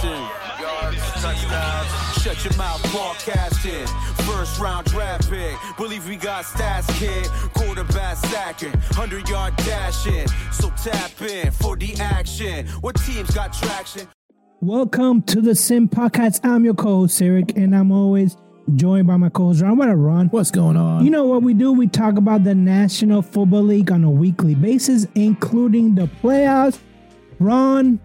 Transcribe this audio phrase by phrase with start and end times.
[0.00, 0.60] passing.
[0.60, 2.22] Yards, touchdowns.
[2.22, 3.86] Shut your mouth, broadcasting.
[4.26, 5.56] First round draft pick.
[5.76, 7.26] Believe we got stats, kid.
[7.54, 8.72] Quarterback sacking.
[8.72, 10.26] 100 yard dashing.
[10.52, 12.66] So tap in for the action.
[12.80, 14.06] What teams got traction?
[14.60, 16.40] Welcome to the Sim Podcast.
[16.44, 18.36] I'm your co-host Eric, and I'm always
[18.74, 19.78] joined by my co-host Ron.
[19.78, 20.26] What up, Ron?
[20.28, 21.04] What's going on?
[21.04, 21.72] You know what we do?
[21.72, 26.78] We talk about the National Football League on a weekly basis, including the playoffs.
[27.38, 27.98] Ron,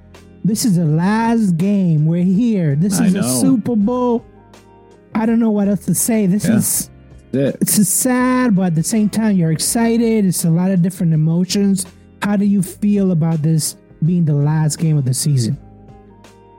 [0.45, 2.05] this is the last game.
[2.05, 2.75] We're here.
[2.75, 3.23] This I is a.
[3.23, 4.25] Super Bowl.
[5.13, 6.25] I don't know what else to say.
[6.27, 6.55] This Yeah.
[6.57, 6.89] is
[7.33, 7.57] it.
[7.61, 10.25] it's sad, but at the same time, you're excited.
[10.25, 11.85] It's a lot of different emotions.
[12.21, 15.57] How do you feel about this being the last game of the season?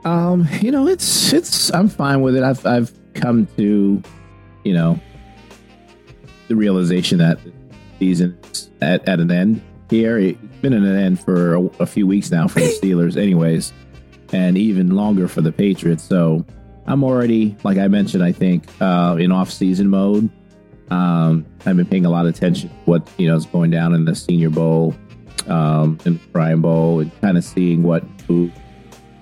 [0.04, 2.42] Um, you know, it's it's I'm fine with it.
[2.42, 4.02] I've I've come to,
[4.64, 5.00] you know,
[6.48, 7.52] the realization that the
[7.98, 10.18] season's at, at an end here.
[10.18, 13.72] It's been at an end for a, a few weeks now for the Steelers, anyways,
[14.32, 16.02] and even longer for the Patriots.
[16.02, 16.44] So
[16.86, 20.30] I'm already, like I mentioned, I think uh, in off-season mode.
[20.90, 23.92] Um, I've been paying a lot of attention to what you know is going down
[23.92, 24.94] in the Senior Bowl,
[25.48, 28.52] um, and the Shrine Bowl, and kind of seeing what move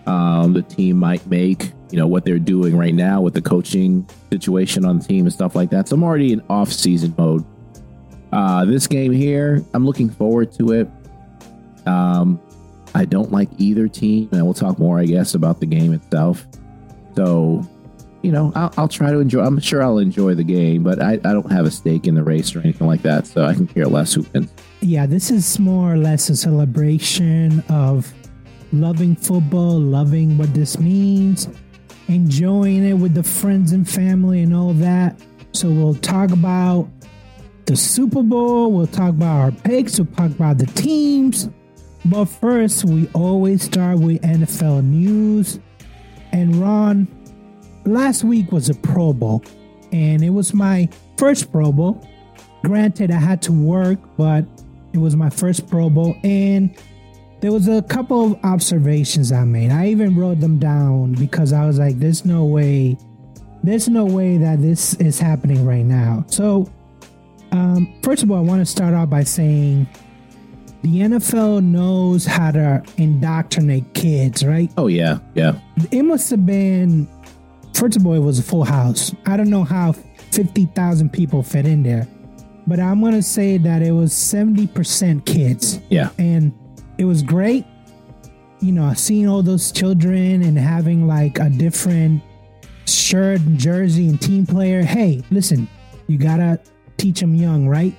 [0.07, 1.73] um, the team might make.
[1.91, 5.33] You know what they're doing right now with the coaching situation on the team and
[5.33, 5.89] stuff like that.
[5.89, 7.47] So I'm already in off-season mode.
[8.31, 10.91] Uh, this game here, I'm looking forward to it.
[11.87, 12.41] Um,
[12.95, 16.47] I don't like either team, and we'll talk more, I guess, about the game itself.
[17.17, 17.69] So,
[18.23, 19.45] you know, I'll, I'll try to enjoy.
[19.45, 22.23] I'm sure I'll enjoy the game, but I, I don't have a stake in the
[22.23, 24.51] race or anything like that, so I can care less who wins.
[24.81, 28.13] Yeah, this is more or less a celebration of
[28.73, 31.49] loving football, loving what this means,
[32.09, 35.21] enjoying it with the friends and family and all that.
[35.53, 36.89] So we'll talk about
[37.67, 41.49] the Super Bowl, we'll talk about our picks, we'll talk about the teams.
[42.05, 45.59] But first, we always start with NFL news.
[46.33, 47.09] And Ron,
[47.87, 49.43] last week was a Pro Bowl,
[49.93, 52.07] and it was my first Pro Bowl.
[52.63, 54.45] Granted, I had to work, but
[54.93, 56.77] it was my first Pro Bowl, and
[57.41, 59.71] there was a couple of observations I made.
[59.71, 62.97] I even wrote them down because I was like, "There's no way,
[63.63, 66.69] there's no way that this is happening right now." So,
[67.53, 69.87] um, first of all, I want to start off by saying
[70.85, 74.71] the NFL knows how to indoctrinate kids, right?
[74.77, 75.59] Oh yeah, yeah.
[75.91, 77.09] it must have been
[77.75, 79.91] first of all it was a full house i don't know how
[80.31, 82.07] 50000 people fit in there
[82.69, 86.11] but i'm gonna say that it was 70% kids Yeah.
[86.17, 86.53] and
[86.99, 87.65] it was great
[88.61, 92.23] you know seeing all those children and having like a different
[92.87, 95.67] shirt and jersey and team player hey listen
[96.07, 96.61] you gotta
[96.97, 97.95] teach them young right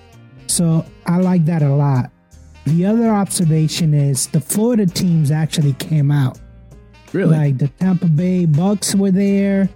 [0.48, 2.12] so i like that a lot
[2.66, 6.40] the other observation is the florida teams actually came out
[7.14, 7.38] Really?
[7.38, 9.70] like the Tampa Bay Bucks were there,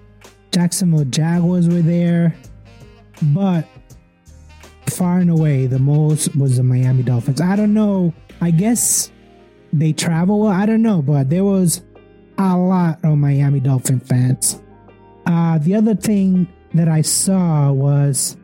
[0.51, 2.35] Jacksonville Jaguars were there,
[3.31, 3.65] but
[4.87, 7.39] far and away the most was the Miami Dolphins.
[7.39, 8.13] I don't know.
[8.41, 9.09] I guess
[9.71, 10.39] they travel.
[10.41, 11.81] well, I don't know, but there was
[12.37, 14.61] a lot of Miami Dolphin fans.
[15.25, 18.35] Uh, the other thing that I saw was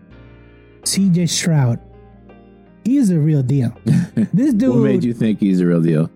[0.84, 1.80] CJ Stroud.
[2.85, 3.75] He's a real deal.
[4.34, 6.09] This dude what made you think he's a real deal?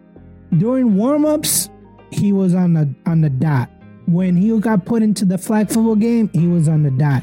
[0.57, 1.69] during warm-ups
[2.11, 3.69] he was on the on the dot
[4.07, 7.21] when he got put into the flag football game he was on the dot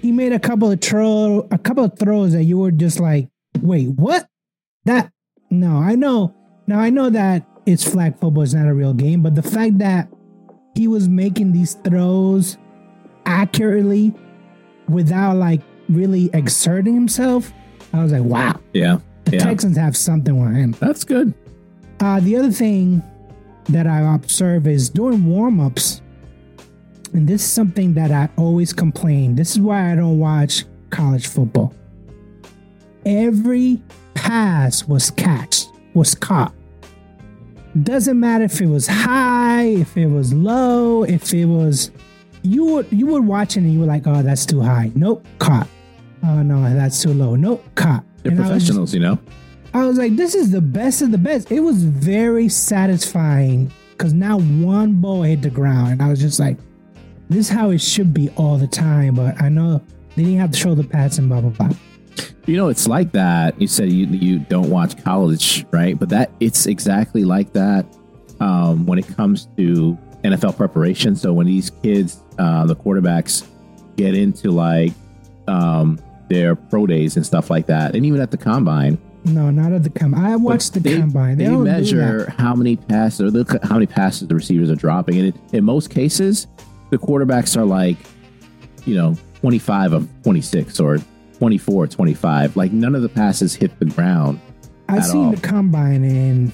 [0.00, 3.28] he made a couple of throw a couple of throws that you were just like
[3.60, 4.28] wait what
[4.84, 5.10] that
[5.50, 6.32] no i know
[6.68, 9.78] now i know that it's flag football it's not a real game but the fact
[9.78, 10.08] that
[10.76, 12.56] he was making these throws
[13.26, 14.14] accurately
[14.88, 17.52] without like really exerting himself
[17.92, 18.98] i was like wow Yeah.
[19.24, 19.44] the yeah.
[19.44, 21.32] texans have something with him That's good.
[22.00, 23.02] uh, the other thing
[23.68, 26.00] that I observe is during warm ups,
[27.12, 29.36] and this is something that I always complain.
[29.36, 31.72] This is why I don't watch college football.
[33.06, 33.80] Every
[34.14, 36.52] pass was catched, was caught.
[37.82, 41.92] Doesn't matter if it was high, if it was low, if it was
[42.42, 44.90] you would you would watch it and you were like, oh, that's too high.
[44.96, 45.68] Nope, caught.
[46.22, 47.34] Oh no, that's too low.
[47.36, 48.04] Nope, cop.
[48.22, 49.18] They're And was just- professionals, you know.
[49.72, 51.52] I was like, this is the best of the best.
[51.52, 56.40] It was very satisfying because now one ball hit the ground, and I was just
[56.40, 56.56] like,
[57.28, 59.14] this is how it should be all the time.
[59.14, 59.80] But I know
[60.16, 61.70] they didn't have to show the pads and blah blah blah.
[62.46, 63.60] You know, it's like that.
[63.60, 65.96] You said you you don't watch college, right?
[65.96, 67.86] But that it's exactly like that
[68.40, 71.14] um, when it comes to NFL preparation.
[71.14, 73.46] So when these kids, uh, the quarterbacks,
[73.96, 74.92] get into like
[75.46, 76.00] um,
[76.30, 78.96] their pro days and stuff like that, and even at the combine,
[79.26, 80.24] No, not at the combine.
[80.24, 81.36] I watched the they, combine.
[81.36, 85.18] They, They, measure how many passes or look how many passes the receivers are dropping,
[85.18, 86.46] and in, in most cases,
[86.90, 87.98] the quarterbacks are like,
[88.86, 90.98] you know, twenty five of twenty six or
[91.38, 92.56] 24, 25.
[92.56, 94.38] Like none of the passes hit the ground.
[94.90, 95.30] I've seen all.
[95.32, 96.52] the combine and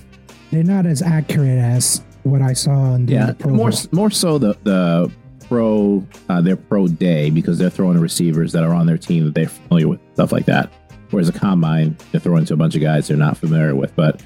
[0.52, 3.80] they're not as accurate as what I saw in the Yeah, Pro more Bowl.
[3.92, 5.10] more so the the
[5.48, 9.24] pro uh, their pro day because they're throwing to receivers that are on their team
[9.24, 10.70] that they're familiar with, stuff like that.
[11.10, 13.94] Whereas a combine, they're throwing to a bunch of guys they're not familiar with.
[13.94, 14.22] But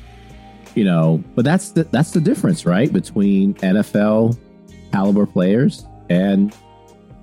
[0.75, 4.39] you know, but that's the that's the difference, right, between NFL
[4.93, 6.55] caliber players and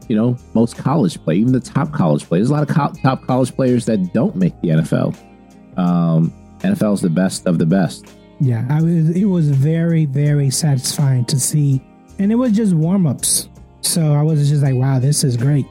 [0.08, 2.50] you know most college play, even the top college players.
[2.50, 5.18] There's a lot of co- top college players that don't make the NFL.
[5.78, 8.08] Um, NFL is the best of the best.
[8.40, 9.10] Yeah, I was.
[9.10, 11.82] It was very, very satisfying to see,
[12.20, 13.50] and it was just warm ups.
[13.88, 15.66] So I was just like, "Wow, this is great."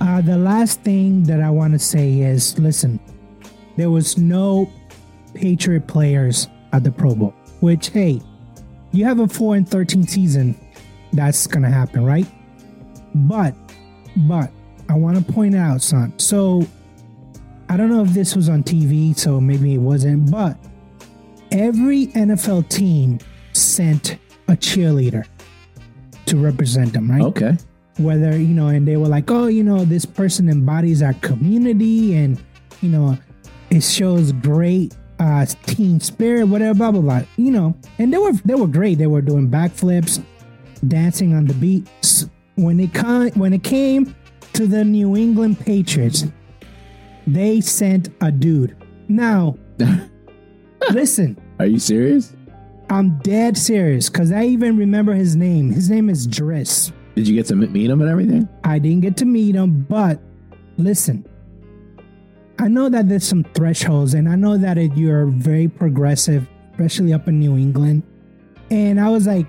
[0.00, 2.98] Uh, the last thing that I want to say is, listen,
[3.76, 4.68] there was no
[5.34, 7.34] Patriot players at the Pro Bowl.
[7.60, 8.20] Which, hey,
[8.92, 10.58] you have a four and thirteen season,
[11.12, 12.26] that's gonna happen, right?
[13.14, 13.54] But,
[14.16, 14.50] but
[14.88, 16.18] I want to point out, son.
[16.18, 16.66] So
[17.68, 20.58] I don't know if this was on TV, so maybe it wasn't, but
[21.52, 23.20] every NFL team
[23.52, 24.18] sent
[24.48, 25.24] a cheerleader
[26.26, 27.22] to represent them, right?
[27.22, 27.56] Okay.
[27.98, 32.16] Whether, you know, and they were like, oh, you know, this person embodies our community
[32.16, 32.42] and,
[32.80, 33.16] you know,
[33.70, 37.22] it shows great uh team spirit, whatever, blah blah blah.
[37.36, 38.98] You know, and they were they were great.
[38.98, 40.22] They were doing backflips,
[40.88, 41.88] dancing on the beat.
[42.02, 44.14] S- When it con- when it came
[44.54, 46.24] to the New England Patriots,
[47.28, 48.76] they sent a dude.
[49.08, 49.56] Now,
[50.90, 52.32] listen, Are you serious?
[52.94, 55.72] I'm dead serious because I even remember his name.
[55.72, 56.92] His name is Driss.
[57.16, 58.48] Did you get to meet him and everything?
[58.62, 60.20] I didn't get to meet him, but
[60.76, 61.26] listen,
[62.60, 67.12] I know that there's some thresholds, and I know that it, you're very progressive, especially
[67.12, 68.04] up in New England.
[68.70, 69.46] And I was like,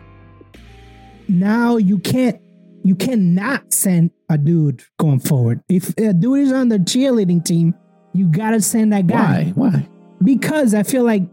[1.27, 2.41] now you can't,
[2.83, 5.61] you cannot send a dude going forward.
[5.69, 7.75] If a dude is on the cheerleading team,
[8.11, 9.69] you gotta send that guy Why?
[9.69, 9.89] Why?
[10.23, 11.23] because I feel like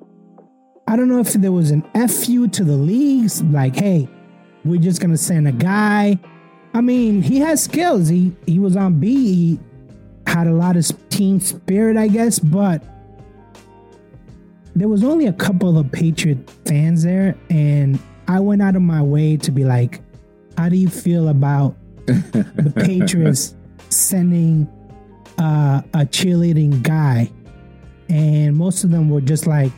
[0.93, 4.07] I don't know if there was an fu to the leagues, like, hey,
[4.63, 6.21] we're just gonna send a guy.
[6.75, 8.09] I mean, he has skills.
[8.09, 9.15] He he was on B.
[9.35, 9.61] He
[10.27, 12.85] had a lot of team spirit, I guess, but
[14.77, 17.99] there was only a couple of Patriot fans there, and
[18.29, 20.03] I went out of my way to be like,
[20.59, 21.75] how do you feel about
[22.05, 23.55] the Patriots
[23.89, 24.69] sending
[25.39, 27.31] uh, a cheerleading guy?
[28.11, 29.73] And most of them were just like,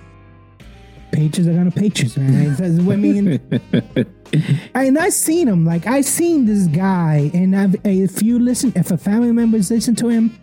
[1.14, 2.56] Patriots are gonna Patriots, man.
[2.60, 3.40] I mean,
[4.74, 5.64] and I seen him.
[5.64, 9.94] Like I seen this guy, and I've, if you listen, if a family members listen
[9.96, 10.36] to him,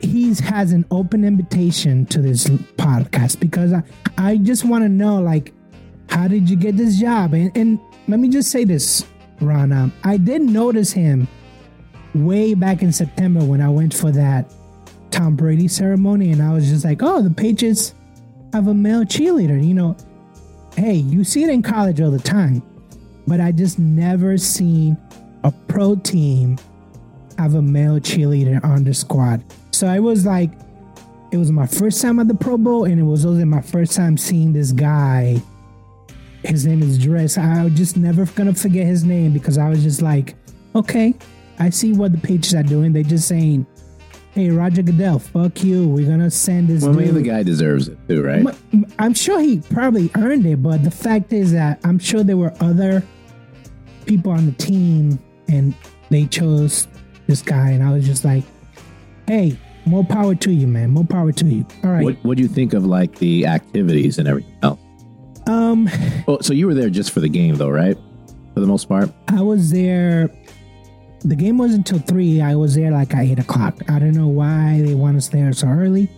[0.00, 2.44] he has an open invitation to this
[2.76, 3.82] podcast because I,
[4.18, 5.52] I just want to know, like,
[6.08, 7.34] how did you get this job?
[7.34, 9.06] And, and let me just say this,
[9.40, 9.72] Ron.
[9.72, 11.28] Um, I did notice him
[12.14, 14.52] way back in September when I went for that
[15.10, 17.94] Tom Brady ceremony, and I was just like, oh, the Patriots
[18.52, 19.64] have a male cheerleader.
[19.64, 19.96] You know,
[20.76, 22.62] hey, you see it in college all the time,
[23.26, 24.96] but I just never seen
[25.44, 26.58] a pro team
[27.38, 29.42] have a male cheerleader on the squad.
[29.72, 30.50] So I was like,
[31.32, 33.94] it was my first time at the Pro Bowl, and it was also my first
[33.94, 35.40] time seeing this guy.
[36.42, 37.38] His name is Dress.
[37.38, 40.34] I was just never gonna forget his name because I was just like,
[40.74, 41.14] okay,
[41.58, 42.92] I see what the Patriots are doing.
[42.92, 43.66] They just saying,
[44.34, 45.88] hey, Roger Goodell, fuck you.
[45.88, 48.44] We're gonna send this Well, maybe the guy deserves it too, right?
[48.98, 52.52] I'm sure he probably earned it, but the fact is that I'm sure there were
[52.60, 53.02] other
[54.06, 55.18] people on the team
[55.48, 55.74] and
[56.10, 56.86] they chose
[57.26, 58.44] this guy, and I was just like,
[59.28, 59.56] hey,
[59.86, 60.90] more power to you, man.
[60.90, 61.66] More power to you.
[61.84, 62.04] All right.
[62.04, 64.80] What What do you think of like the activities and everything else?
[65.46, 65.88] Um,
[66.28, 67.96] Oh, so you were there just for the game, though, right?
[68.54, 69.10] For the most part.
[69.28, 70.28] I was there.
[71.22, 72.40] The game wasn't until three.
[72.40, 73.74] I was there like at eight o'clock.
[73.90, 76.10] I don't know why they want us there so early.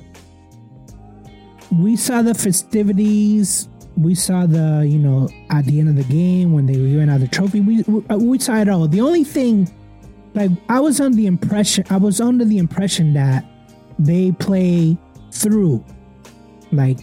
[1.73, 3.69] We saw the festivities.
[3.97, 7.09] We saw the, you know, at the end of the game when they were giving
[7.11, 7.61] out the trophy.
[7.61, 8.87] We we, uh, we saw it all.
[8.87, 9.71] The only thing,
[10.35, 13.45] like, I was under the impression, I was under the impression that
[13.99, 14.97] they play
[15.31, 15.85] through,
[16.71, 17.01] like,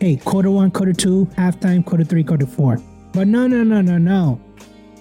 [0.00, 2.78] hey, quarter one, quarter two, halftime, quarter three, quarter four.
[3.12, 4.40] But no, no, no, no, no.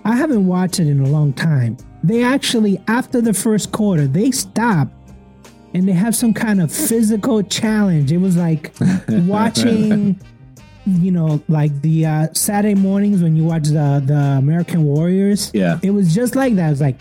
[0.04, 1.78] I haven't watched it in a long time.
[2.04, 4.88] They actually, after the first quarter, they stop
[5.74, 8.12] and they have some kind of physical challenge.
[8.12, 8.74] It was like
[9.10, 10.20] watching,
[10.86, 15.52] you know, like the uh, Saturday mornings when you watch the the American Warriors.
[15.54, 15.80] Yeah.
[15.84, 16.68] it was just like that.
[16.68, 16.98] It was like,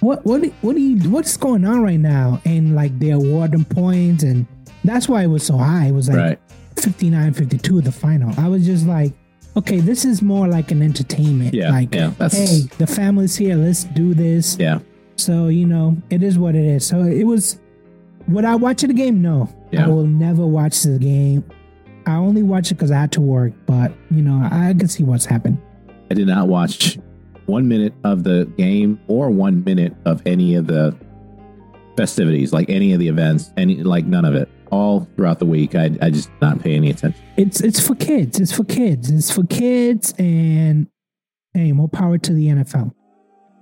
[0.00, 2.40] what, what, what do you, what's going on right now?
[2.46, 4.46] And like they award them points and
[4.84, 5.86] That's why it was so high.
[5.88, 6.38] It was like Right.
[6.76, 8.32] 59 52 the final.
[8.38, 9.12] I was just like,
[9.56, 11.54] okay, this is more like an entertainment.
[11.54, 13.56] Yeah, Like, yeah, hey, the family's here.
[13.56, 14.56] Let's do this.
[14.58, 14.80] Yeah.
[15.16, 16.86] So, you know, it is what it is.
[16.86, 17.60] So it was,
[18.28, 19.20] would I watch the game?
[19.20, 19.48] No.
[19.70, 19.84] Yeah.
[19.84, 21.44] I will never watch the game.
[22.06, 25.04] I only watch it because I had to work, but, you know, I can see
[25.04, 25.60] what's happened.
[26.10, 26.98] I did not watch
[27.46, 30.96] one minute of the game or one minute of any of the
[31.96, 34.48] festivities, like any of the events, any like none of it.
[34.70, 37.20] All throughout the week, I I just not pay any attention.
[37.36, 38.38] It's it's for kids.
[38.38, 39.10] It's for kids.
[39.10, 40.86] It's for kids, and
[41.54, 42.92] hey, more power to the NFL.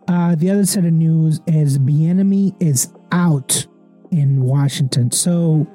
[0.06, 3.66] Uh, the other set of news is Bieniemy is out
[4.10, 5.10] in Washington.
[5.10, 5.66] So,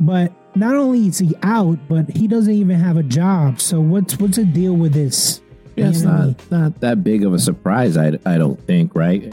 [0.00, 3.60] but not only is he out, but he doesn't even have a job.
[3.60, 5.40] So what's what's the deal with this?
[5.76, 7.96] Yeah, it's not not that big of a surprise.
[7.96, 9.32] I I don't think right.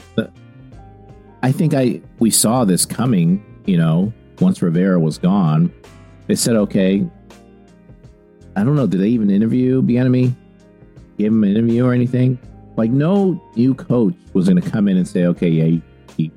[1.42, 3.44] I think I we saw this coming.
[3.66, 5.72] You know, once Rivera was gone,
[6.28, 7.08] they said, okay.
[8.56, 8.88] I don't know.
[8.88, 10.34] Did they even interview Bieniemy?
[11.18, 12.40] Give him an interview or anything?
[12.78, 15.82] Like, no new coach was going to come in and say, okay, yeah, you
[16.16, 16.34] keep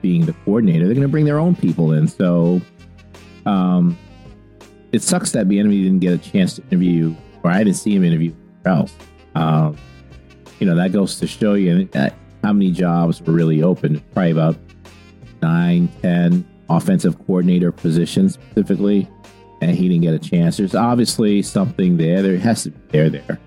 [0.00, 0.84] being the coordinator.
[0.86, 2.06] They're going to bring their own people in.
[2.08, 2.60] So,
[3.46, 3.98] um,
[4.92, 8.04] it sucks that Bieniemy didn't get a chance to interview, or I didn't see him
[8.04, 8.94] interview else.
[9.34, 9.76] Um,
[10.60, 11.88] you know, that goes to show you
[12.44, 14.00] how many jobs were really open.
[14.12, 14.56] Probably about
[15.40, 19.08] nine, ten offensive coordinator position specifically,
[19.60, 20.56] and he didn't get a chance.
[20.56, 22.22] There's obviously something there.
[22.22, 23.38] There has to be there there.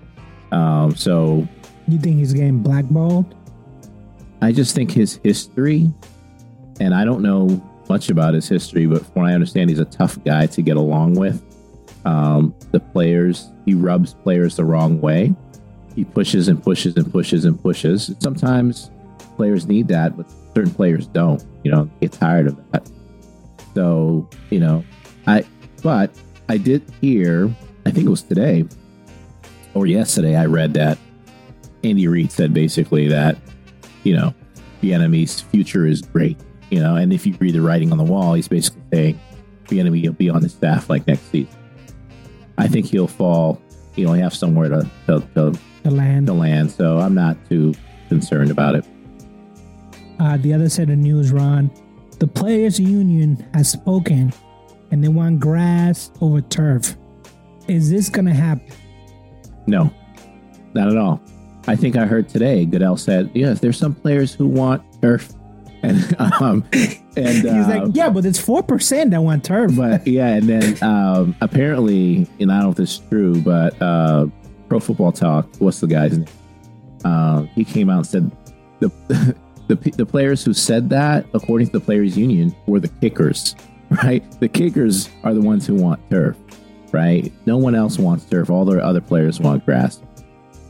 [0.52, 1.46] Um, so
[1.88, 3.34] You think he's getting blackballed?
[4.42, 5.90] I just think his history,
[6.80, 9.84] and I don't know much about his history, but from what I understand, he's a
[9.84, 11.42] tough guy to get along with.
[12.04, 15.34] Um, the players, he rubs players the wrong way.
[15.94, 18.14] He pushes and pushes and pushes and pushes.
[18.20, 18.90] Sometimes
[19.36, 21.44] players need that, but certain players don't.
[21.64, 22.88] You know, get tired of that.
[23.76, 24.82] So, you know,
[25.26, 25.44] I,
[25.82, 26.10] but
[26.48, 27.54] I did hear,
[27.84, 28.64] I think it was today
[29.74, 30.96] or yesterday, I read that
[31.84, 33.36] Andy Reid said basically that
[34.06, 34.32] you know,
[34.80, 36.38] Bieniemy's future is great.
[36.70, 39.20] You know, and if you read the writing on the wall, he's basically saying
[39.68, 41.54] the enemy will be on his staff like next season.
[42.56, 43.60] I think he'll fall.
[43.94, 46.28] He'll have somewhere to to, to, The land.
[46.28, 47.74] to land, so I'm not too
[48.08, 48.86] concerned about it.
[50.18, 51.70] Uh, the other set of news, Ron.
[52.18, 54.32] The players' union has spoken,
[54.90, 56.96] and they want grass over turf.
[57.68, 58.72] Is this gonna happen?
[59.66, 59.92] No,
[60.74, 61.20] not at all.
[61.66, 65.32] I think I heard today Goodell said, "Yes, there's some players who want turf,"
[65.82, 69.76] and um, and He's uh, like, yeah, but it's four percent that want turf.
[69.76, 73.80] but yeah, and then um, apparently, and I don't know if this is true, but
[73.82, 74.26] uh,
[74.68, 76.28] Pro Football Talk, what's the guy's name?
[77.04, 78.36] Um, he came out and said
[78.80, 79.36] the,
[79.68, 83.54] the the players who said that, according to the players' union, were the kickers.
[84.02, 86.36] Right, the kickers are the ones who want turf.
[86.90, 88.50] Right, no one else wants turf.
[88.50, 90.02] All the other players want grass.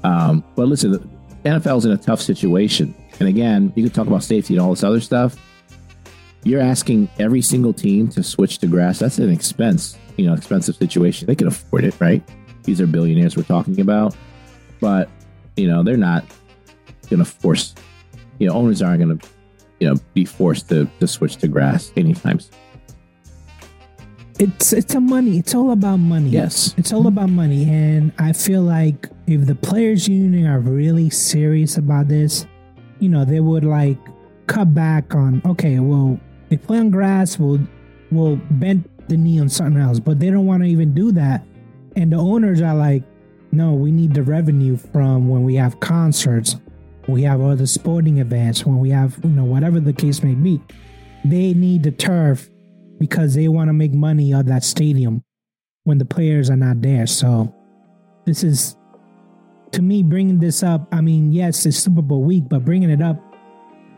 [0.04, 0.98] Um, but listen, the
[1.48, 4.84] NFL's in a tough situation, and again, you could talk about safety and all this
[4.84, 5.34] other stuff
[6.46, 9.00] you're asking every single team to switch to grass.
[9.00, 11.26] That's an expense, you know, expensive situation.
[11.26, 12.22] They can afford it, right?
[12.62, 14.16] These are billionaires we're talking about,
[14.80, 15.10] but
[15.56, 16.24] you know, they're not
[17.10, 17.74] going to force.
[18.38, 19.28] You know, owners aren't going to,
[19.80, 22.40] you know, be forced to to switch to grass anytime.
[22.40, 22.54] soon.
[24.38, 25.38] it's it's a money.
[25.38, 26.30] It's all about money.
[26.30, 26.74] Yes.
[26.76, 31.76] it's all about money, and I feel like if the players' union are really serious
[31.78, 32.46] about this,
[33.00, 33.98] you know, they would like
[34.46, 35.42] cut back on.
[35.44, 37.38] Okay, well, they play on grass.
[37.38, 37.60] We'll
[38.10, 41.44] we'll bend the knee on something else, but they don't want to even do that.
[41.96, 43.02] And the owners are like,
[43.52, 46.56] no, we need the revenue from when we have concerts,
[47.08, 50.60] we have other sporting events, when we have you know whatever the case may be.
[51.24, 52.48] They need the turf
[52.98, 55.24] because they want to make money on that stadium
[55.84, 57.06] when the players are not there.
[57.06, 57.54] So
[58.24, 58.76] this is
[59.72, 60.88] to me bringing this up.
[60.92, 63.20] I mean, yes, it's Super Bowl week, but bringing it up,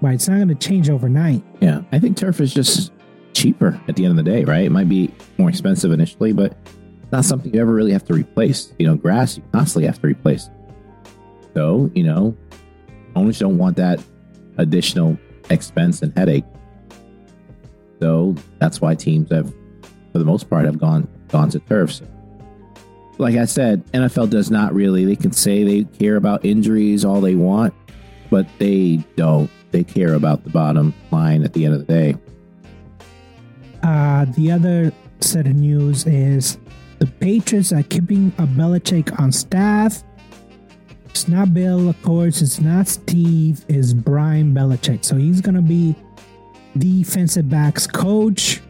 [0.00, 0.14] right?
[0.14, 1.42] it's not going to change overnight.
[1.60, 2.92] Yeah, I think turf is just
[3.32, 4.64] cheaper at the end of the day, right?
[4.64, 6.56] It might be more expensive initially, but
[7.12, 8.72] not something you ever really have to replace.
[8.78, 10.50] You know, grass you constantly have to replace.
[11.54, 12.36] So, you know,
[13.16, 14.02] owners don't want that
[14.58, 15.18] additional
[15.50, 16.44] expense and headache.
[18.00, 19.52] So that's why teams have,
[20.12, 21.92] for the most part, have gone gone to turf.
[21.92, 22.06] So,
[23.18, 25.04] like I said, NFL does not really.
[25.04, 27.74] They can say they care about injuries all they want,
[28.30, 29.50] but they don't.
[29.70, 32.16] They care about the bottom line at the end of the day.
[33.82, 36.58] Uh, the other set of news is
[36.98, 40.02] the Patriots are keeping a Belichick on staff.
[41.10, 42.40] It's not Bill, of course.
[42.42, 43.64] It's not Steve.
[43.68, 45.04] It's Brian Belichick.
[45.04, 45.94] So he's gonna be
[46.76, 48.60] defensive backs coach.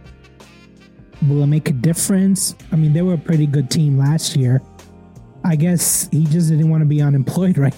[1.29, 2.55] will it make a difference?
[2.73, 4.63] I mean, they were a pretty good team last year.
[5.45, 7.75] I guess he just didn't want to be unemployed, right?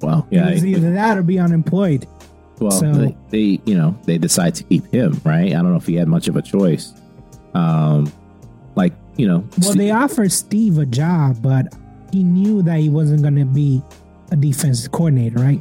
[0.00, 2.06] Well, yeah, it either that or be unemployed.
[2.60, 5.46] Well, So- they, they, you know, they decide to keep him, right?
[5.48, 6.92] I don't know if he had much of a choice.
[7.54, 8.12] Um,
[8.74, 11.72] like, you know, Well, Ste- they offered Steve a job, but
[12.14, 13.82] he knew that he wasn't going to be
[14.30, 15.60] a defense coordinator, right?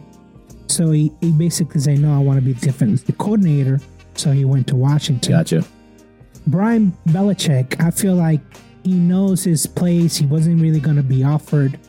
[0.68, 3.80] So he, he basically said, No, I want to be defensive coordinator.
[4.14, 5.32] So he went to Washington.
[5.32, 5.64] gotcha.
[6.46, 8.40] Brian Belichick, I feel like
[8.84, 10.16] he knows his place.
[10.16, 11.80] He wasn't really going to be offered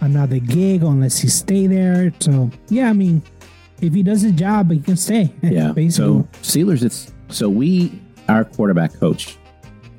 [0.00, 2.10] another gig unless he stay there.
[2.20, 3.22] So, yeah, I mean,
[3.82, 5.30] if he does his job, he can stay.
[5.42, 5.72] Yeah.
[5.72, 5.90] Basically.
[5.90, 9.36] So Steelers, it's so we, our quarterback coach,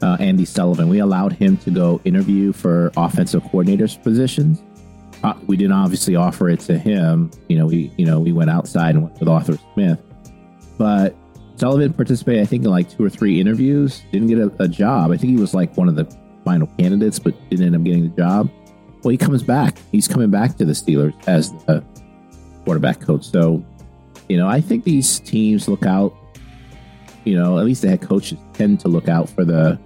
[0.02, 4.64] uh, Andy Sullivan, we allowed him to go interview for offensive coordinators positions.
[5.24, 7.30] Uh, we didn't obviously offer it to him.
[7.50, 10.00] You know, we you know we went outside and went with Arthur Smith,
[10.78, 11.16] but
[11.58, 14.02] Sullivan participated, I think, in like two or three interviews.
[14.12, 15.12] Didn't get a, a job.
[15.12, 16.06] I think he was like one of the
[16.46, 18.50] final candidates, but didn't end up getting the job.
[19.04, 19.78] Well, he comes back.
[19.92, 21.84] He's coming back to the Steelers as the
[22.64, 23.26] quarterback coach.
[23.26, 23.64] So,
[24.30, 26.16] you know, I think these teams look out.
[27.26, 29.78] You know, at least the head coaches tend to look out for the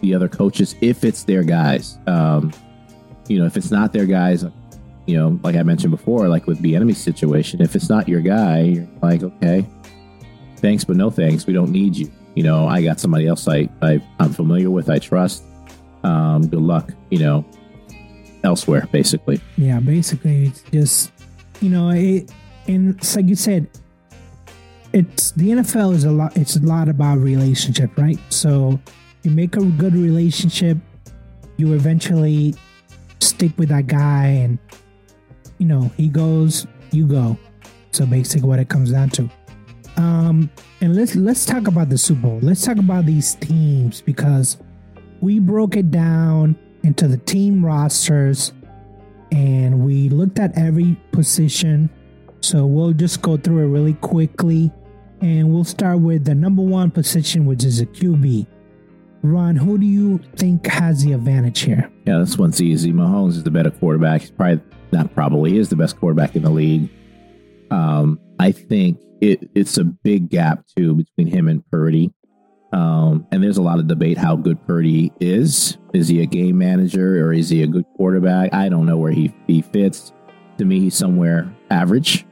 [0.00, 1.98] the other coaches if it's their guys.
[2.06, 2.52] Um,
[3.28, 4.44] you know, if it's not their guys,
[5.06, 8.20] you know, like I mentioned before, like with the Bieniemy situation, if it's not your
[8.20, 9.66] guy, you're like, okay,
[10.56, 11.46] thanks, but no thanks.
[11.46, 12.10] We don't need you.
[12.34, 15.44] You know, I got somebody else I, I I'm familiar with, I trust.
[16.04, 17.44] Um, good luck, you know,
[18.44, 19.40] elsewhere, basically.
[19.56, 21.12] Yeah, basically, it's just
[21.60, 22.30] you know, it,
[22.66, 23.68] and it's like you said,
[24.92, 26.36] it's the NFL is a lot.
[26.36, 28.18] It's a lot about relationship, right?
[28.28, 28.80] So
[29.22, 30.78] you make a good relationship,
[31.56, 32.54] you eventually
[33.20, 34.58] stick with that guy, and
[35.58, 37.38] you know he goes, you go.
[37.90, 39.30] So basically, what it comes down to.
[39.96, 42.38] Um, and let's let's talk about the Super Bowl.
[42.42, 44.58] Let's talk about these teams because
[45.20, 48.52] we broke it down into the team rosters
[49.32, 51.90] and we looked at every position.
[52.40, 54.70] So we'll just go through it really quickly
[55.20, 58.46] and we'll start with the number one position, which is a QB.
[59.22, 61.90] Ron, who do you think has the advantage here?
[62.06, 62.92] Yeah, this one's easy.
[62.92, 64.22] Mahomes is the better quarterback.
[64.22, 64.60] He's probably
[64.92, 66.88] not probably is the best quarterback in the league.
[67.70, 72.12] Um, I think it, it's a big gap too between him and Purdy.
[72.72, 75.78] Um, and there's a lot of debate how good Purdy is.
[75.94, 78.52] Is he a game manager or is he a good quarterback?
[78.52, 80.12] I don't know where he, he fits.
[80.58, 82.26] To me, he's somewhere average.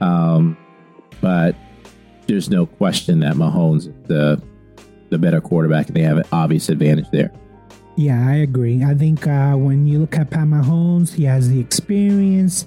[0.00, 0.56] Um,
[1.20, 1.54] but
[2.26, 4.42] there's no question that Mahomes is the
[5.10, 7.32] the better quarterback, and they have an obvious advantage there.
[7.96, 8.84] Yeah, I agree.
[8.84, 12.66] I think uh, when you look at Pat Mahomes, he has the experience.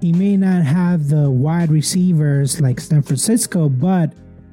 [0.00, 4.12] He may not have the wide receivers like San Francisco, but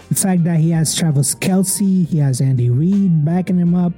[0.09, 3.93] the fact that he has Travis Kelce, he has Andy Reid backing him up.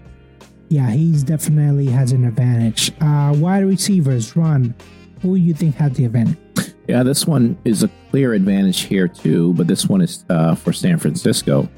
[0.70, 2.92] Yeah, he's definitely has an advantage.
[3.00, 4.74] Uh, wide receivers, Ron,
[5.22, 6.38] who you think has the advantage?
[6.88, 10.74] Yeah, this one is a clear advantage here too, but this one is uh, for
[10.74, 11.70] San Francisco.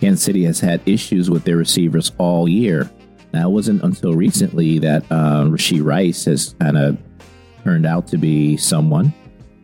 [0.00, 2.90] Kansas City has had issues with their receivers all year.
[3.32, 6.98] Now, it wasn't until recently that uh, Rashee Rice has kind of
[7.62, 9.12] turned out to be someone.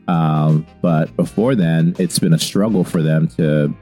[0.09, 3.75] Um, but before then, it's been a struggle for them to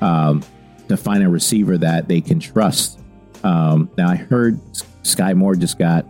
[0.00, 0.42] um,
[0.88, 3.00] to find a receiver that they can trust.
[3.44, 4.58] Um, now, I heard
[5.02, 6.06] Skyy Moore just got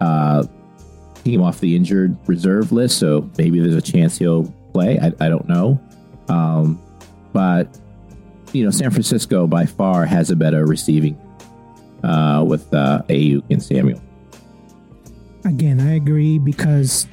[0.00, 0.44] uh,
[1.24, 4.98] came off the injured reserve list, so maybe there's a chance he'll play.
[5.00, 5.80] I, I don't know,
[6.28, 6.80] um,
[7.32, 7.78] but
[8.52, 11.18] you know, San Francisco by far has a better receiving
[12.04, 14.00] uh, with uh, Aiyuk and Samuel.
[15.44, 17.06] Again, I agree because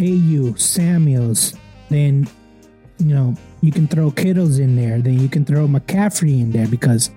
[0.00, 1.54] AU, Samuels,
[1.88, 2.28] then,
[2.98, 5.00] you know, you can throw Kittles in there.
[5.00, 7.10] Then you can throw McCaffrey in there because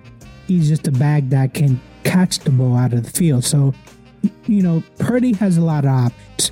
[0.47, 3.45] he's just a bag that can catch the ball out of the field.
[3.45, 3.73] So,
[4.47, 6.51] you know, Purdy has a lot of options.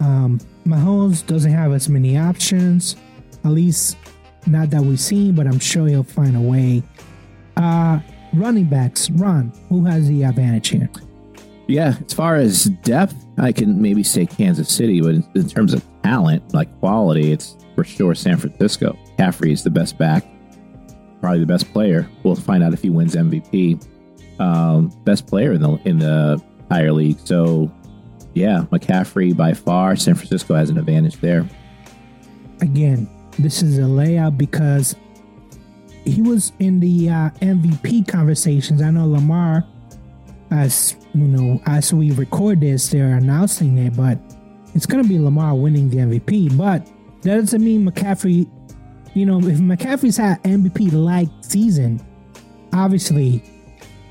[0.00, 2.96] Um, Mahomes doesn't have as many options,
[3.44, 3.96] at least
[4.46, 6.82] not that we've seen, but I'm sure he'll find a way.
[7.56, 8.00] Uh,
[8.34, 10.88] running backs, Ron, who has the advantage here?
[11.66, 15.84] Yeah, as far as depth, I can maybe say Kansas City, but in, terms of
[16.02, 18.98] talent, like quality, it's for sure San Francisco.
[19.16, 20.24] McCaffrey is the best back,
[21.20, 22.10] probably the best player.
[22.24, 23.86] We'll find out if he wins MVP.
[24.40, 27.18] Um, best player in the in the entire league.
[27.24, 27.70] So,
[28.34, 29.94] yeah, McCaffrey by far.
[29.96, 31.48] San Francisco has an advantage there.
[32.62, 33.08] again,
[33.42, 34.96] this is a layout because
[36.04, 38.82] he was in the uh, MVP conversations.
[38.82, 39.64] I know Lamar,
[40.50, 44.18] as you know, as we record this, they're announcing it, but
[44.74, 46.56] it's going to be Lamar winning the MVP.
[46.56, 46.86] But
[47.22, 48.48] that doesn't mean McCaffrey.
[49.14, 52.00] You know, if McCaffrey's had MVP like season,
[52.72, 53.42] obviously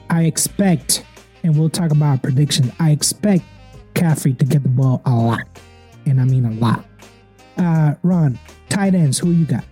[0.09, 1.05] I expect,
[1.43, 2.71] and we'll talk about our predictions.
[2.79, 3.43] I expect
[3.93, 5.47] McCaffrey to get the ball a lot,
[6.05, 6.85] and I mean a lot.
[7.57, 8.39] Uh, Ron,
[8.69, 9.63] tight ends, who you got?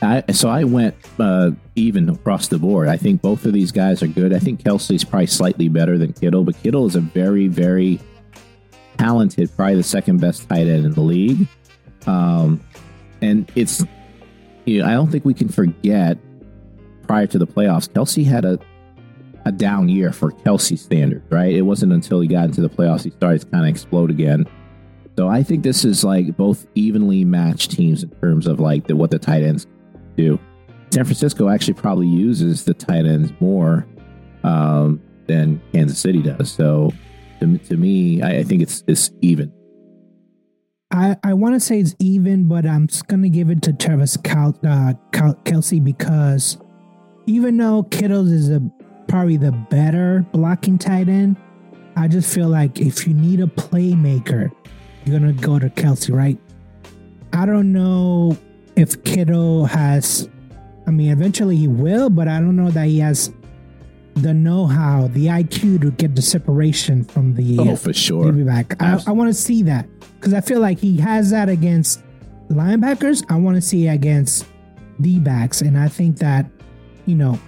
[0.00, 2.88] I, so I went uh, even across the board.
[2.88, 4.32] I think both of these guys are good.
[4.32, 8.00] I think Kelce's probably slightly better than Kittle, but Kittle is a very, very
[8.98, 11.46] talented, probably the second best tight end in the league.
[12.06, 12.60] Um,
[13.20, 13.84] and it's,
[14.64, 16.18] you know, I don't think we can forget
[17.06, 18.58] prior to the playoffs, Kelce had a
[19.44, 21.52] a down year for Kelce standards, right?
[21.52, 24.46] It wasn't until he got into the playoffs he started to kind of explode again.
[25.16, 28.96] So I think this is like both evenly matched teams in terms of like the,
[28.96, 29.66] what the tight ends
[30.16, 30.38] do.
[30.92, 33.86] San Francisco actually probably uses the tight ends more
[34.44, 36.50] um, than Kansas City does.
[36.50, 36.92] So
[37.40, 39.52] to, to me, I, I think it's it's even.
[40.90, 43.72] I, I want to say it's even, but I'm just going to give it to
[43.72, 46.58] Travis Cal, uh, Cal, Kelce because
[47.24, 48.60] even though Kittles is a
[49.08, 51.38] probably the better blocking tight end,
[51.96, 54.50] I just feel like if you need a playmaker,
[55.04, 56.38] you're gonna go to Kelce, right?
[57.32, 58.36] I don't know
[58.76, 60.28] if Kittle has.
[60.86, 63.32] I mean, eventually he will, but I don't know that he has
[64.14, 67.58] the know-how, the IQ to get the separation from the.
[67.58, 68.32] Oh, for sure.
[68.32, 68.80] Be Back.
[68.82, 69.86] I, I want to see that
[70.16, 72.02] because I feel like he has that against
[72.48, 73.24] linebackers.
[73.30, 74.46] I want to see it against
[75.00, 76.46] D backs, and I think that
[77.06, 77.38] you know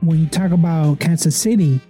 [0.00, 1.80] when you talk about Kansas City,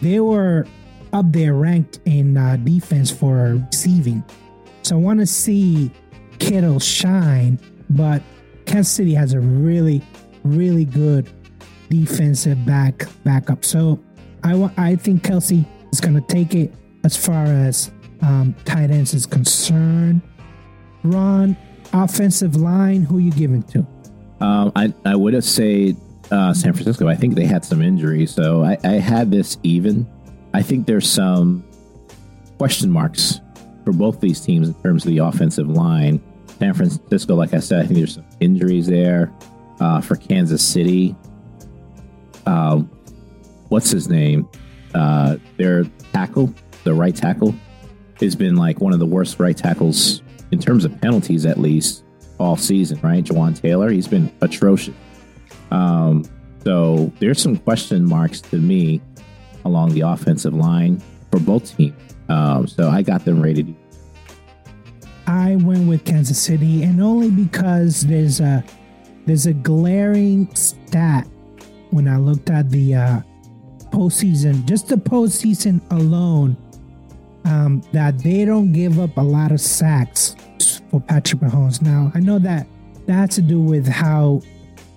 [0.00, 0.66] they were
[1.12, 4.24] up there ranked in uh, defense for receiving.
[4.86, 5.90] So I want to see
[6.38, 7.58] Kittle shine,
[7.90, 8.22] but
[8.66, 10.00] Kansas City has a really,
[10.44, 11.28] really good
[11.90, 13.64] defensive back backup.
[13.64, 13.98] So
[14.44, 16.72] I I think Kelce is going to take it
[17.02, 17.90] as far as
[18.22, 20.20] um, tight ends is concerned.
[21.02, 21.56] Ron,
[21.92, 23.84] offensive line, who you giving to?
[24.38, 25.96] Um, I I would have said
[26.30, 27.08] uh, San Francisco.
[27.08, 30.06] I think they had some injuries, so I, I had this even.
[30.54, 31.64] I think there's some
[32.56, 33.40] question marks
[33.86, 36.20] for both these teams in terms of the offensive line.
[36.58, 39.32] San Francisco, like I said, I think there's some injuries there.
[39.78, 41.14] Uh, for Kansas City,
[42.46, 42.78] uh,
[43.68, 44.48] what's his name?
[44.92, 47.54] Uh, their tackle, the right tackle,
[48.20, 52.02] has been like one of the worst right tackles in terms of penalties, at least
[52.38, 52.98] all season.
[53.02, 54.94] Right, Jawaan Taylor, he's been atrocious.
[55.70, 56.24] Um,
[56.64, 59.00] so there's some question marks to me
[59.64, 61.94] along the offensive line for both teams.
[62.28, 63.74] Um, so I got them rated.
[65.26, 68.64] I went with Kansas City, and only because there's a
[69.26, 71.26] there's a glaring stat
[71.90, 73.20] when I looked at the uh,
[73.90, 76.56] postseason, just the postseason alone,
[77.44, 80.36] um, that they don't give up a lot of sacks
[80.90, 81.82] for Patrick Mahomes.
[81.82, 82.66] Now I know that
[83.06, 84.42] that has to do with how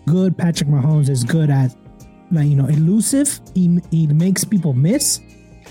[0.08, 1.76] good Patrick Mahomes is good at,
[2.32, 3.40] like you know, elusive.
[3.56, 5.22] He he makes people miss,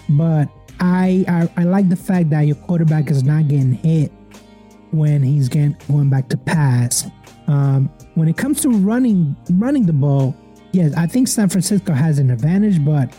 [0.09, 0.49] but
[0.81, 4.13] I, I I like the fact that your quarterback is not getting hit
[4.91, 7.07] when he's getting going back to pass.
[7.47, 10.37] Um, when it comes to running running the ball,
[10.73, 13.13] yes, I think San Francisco has an advantage, but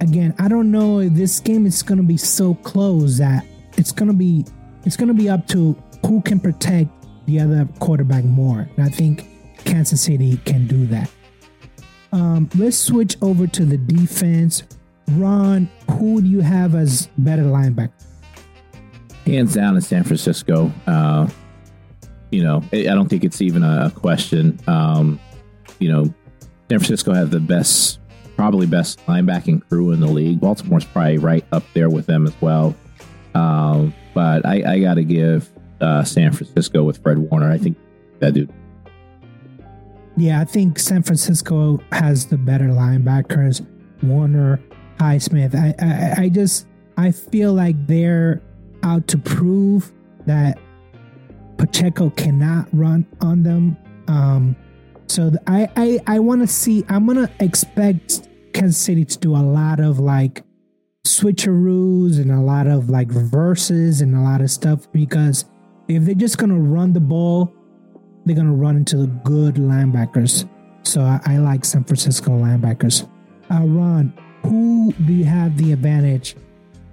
[0.00, 3.92] again, I don't know if this game is going to be so close that it's
[3.92, 4.44] going to be
[4.84, 6.90] it's going to be up to who can protect
[7.26, 8.68] the other quarterback more.
[8.76, 9.28] And I think
[9.64, 11.10] Kansas City can do that.
[12.12, 14.64] Um, let's switch over to the defense.
[15.12, 17.92] Ron, who do you have as better linebacker?
[19.26, 20.72] Hands down in San Francisco.
[20.86, 21.28] Uh,
[22.30, 24.58] you know, I don't think it's even a question.
[24.66, 25.20] Um,
[25.78, 26.04] you know,
[26.68, 27.98] San Francisco has the best,
[28.36, 30.40] probably best linebacking crew in the league.
[30.40, 32.74] Baltimore's probably right up there with them as well.
[33.34, 37.50] Um, but I, I got to give uh, San Francisco with Fred Warner.
[37.50, 37.76] I think
[38.20, 38.52] that dude
[40.20, 43.66] yeah, I think San Francisco has the better linebackers.
[44.02, 44.60] Warner,
[45.00, 45.54] Highsmith.
[45.54, 48.42] I, I, I just I feel like they're
[48.82, 49.92] out to prove
[50.26, 50.58] that
[51.56, 53.76] Pacheco cannot run on them.
[54.08, 54.56] Um,
[55.06, 56.84] so I I, I want to see.
[56.88, 60.44] I'm gonna expect Kansas City to do a lot of like
[61.06, 65.46] switcheroos and a lot of like reverses and a lot of stuff because
[65.88, 67.52] if they're just gonna run the ball
[68.24, 70.48] they're to run into the good linebackers.
[70.82, 73.08] So I, I like San Francisco linebackers.
[73.50, 76.36] Uh, Ron, who do you have the advantage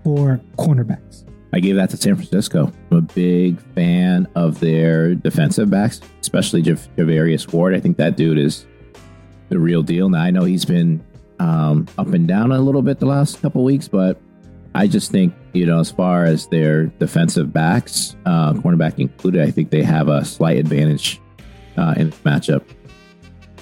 [0.04, 1.24] for cornerbacks?
[1.54, 2.72] I gave that to San Francisco.
[2.92, 7.74] I'm a big fan of their defensive backs, especially Jav- Charvarius Ward.
[7.74, 8.66] I think that dude is
[9.50, 10.10] the real deal.
[10.10, 11.04] Now I know he's been
[11.40, 14.20] um, up and down a little bit the last couple weeks, but
[14.76, 19.52] I just think you know as far as their defensive backs, uh, cornerback included, I
[19.52, 21.22] think they have a slight advantage
[21.78, 22.64] uh, in matchup.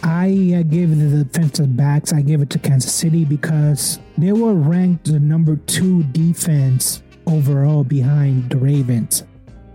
[0.06, 2.14] I uh, gave the defensive backs.
[2.14, 7.84] I gave it to Kansas City because they were ranked the number two defense overall
[7.84, 9.24] behind the Ravens,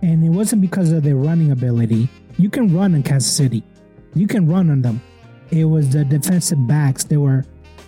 [0.01, 2.07] and it wasn't because of their running ability.
[2.37, 3.61] You can run in Kansas City,
[4.15, 5.01] you can run on them.
[5.51, 7.03] It was the defensive backs.
[7.03, 7.43] They were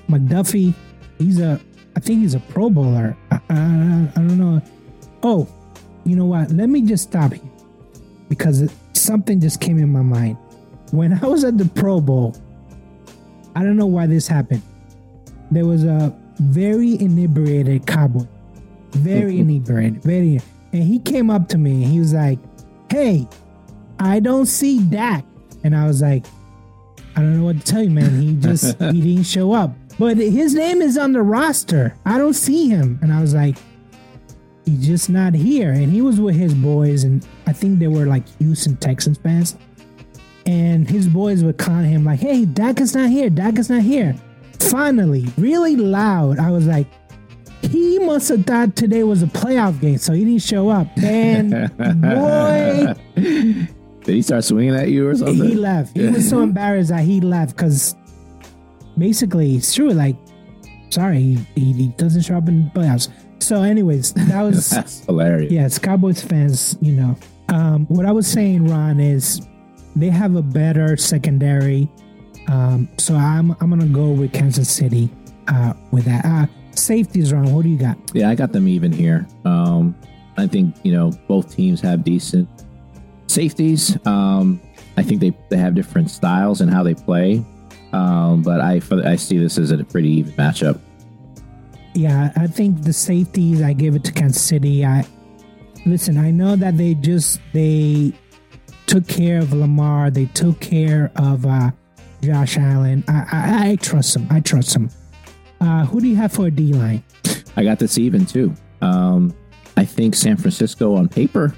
[0.10, 0.74] McDuffie.
[1.20, 1.62] He's a,
[1.96, 3.16] I think he's a Pro Bowler.
[3.32, 4.62] I, I, I don't know.
[5.24, 5.48] Oh,
[6.04, 6.52] you know what?
[6.52, 7.42] Let me just stop here
[8.28, 10.38] because something just came in my mind.
[10.94, 12.36] When I was at the Pro Bowl,
[13.56, 14.62] I don't know why this happened.
[15.50, 18.28] There was a very inebriated cowboy,
[18.92, 19.50] very mm-hmm.
[19.50, 20.40] inebriated, very,
[20.72, 22.38] and he came up to me and he was like,
[22.92, 23.28] "Hey,
[24.00, 25.26] I don't see Dak,"
[25.64, 26.28] and I was like,
[27.16, 28.22] "I don't know what to tell you, man.
[28.22, 31.96] He just he didn't show up, but his name is on the roster.
[32.06, 33.58] I don't see him," and I was like
[34.66, 35.72] he's just not here.
[35.72, 39.58] And he was with his boys, and I think they were like Houston Texans fans.
[40.46, 43.30] And his boys would con him like, "Hey, Dak is not here.
[43.30, 44.16] Dak is not here."
[44.60, 46.88] Finally, really loud, I was like,
[47.62, 51.52] "He must have thought today was a playoff game, so he didn't show up." And
[52.02, 55.36] boy, did he start swinging at you or something?
[55.36, 55.96] He left.
[55.96, 57.96] He was so embarrassed that he left because
[58.98, 59.92] basically it's true.
[59.92, 60.16] Like,
[60.90, 63.10] sorry, he, he doesn't show up in playoffs.
[63.40, 65.52] So, anyways, that was hilarious.
[65.52, 67.18] Yes, Cowboys fans, you know.
[67.50, 69.42] Um, what I was saying, Ron, is
[69.96, 71.90] they have a better secondary.
[72.48, 75.10] Um, so I'm I'm gonna go with Kansas City
[75.48, 76.26] uh, with that.
[76.26, 77.54] Uh, safeties, Ron.
[77.54, 77.98] What do you got?
[78.14, 79.28] Yeah, I got them even here.
[79.46, 79.96] Um,
[80.38, 82.50] I think you know both teams have decent
[83.28, 83.98] safeties.
[84.06, 84.62] Um,
[84.98, 87.44] I think they, they have different styles and how they play.
[87.94, 90.80] Um, but I I see this as a pretty even matchup
[91.94, 93.62] yeah, I think the safeties.
[93.62, 94.86] I give it to Kansas City.
[94.86, 95.06] I
[95.86, 96.18] listen.
[96.18, 98.14] I know that they just they
[98.94, 100.12] took care of Lamar.
[100.12, 101.72] They took care of uh,
[102.22, 103.04] Josh Allen.
[103.08, 104.28] I, I, I trust them.
[104.30, 104.88] I trust them.
[105.60, 107.04] Uh, who do you have for a D line?
[107.58, 108.54] I got this even too.
[108.82, 109.34] Um,
[109.78, 111.56] I think San Francisco on paper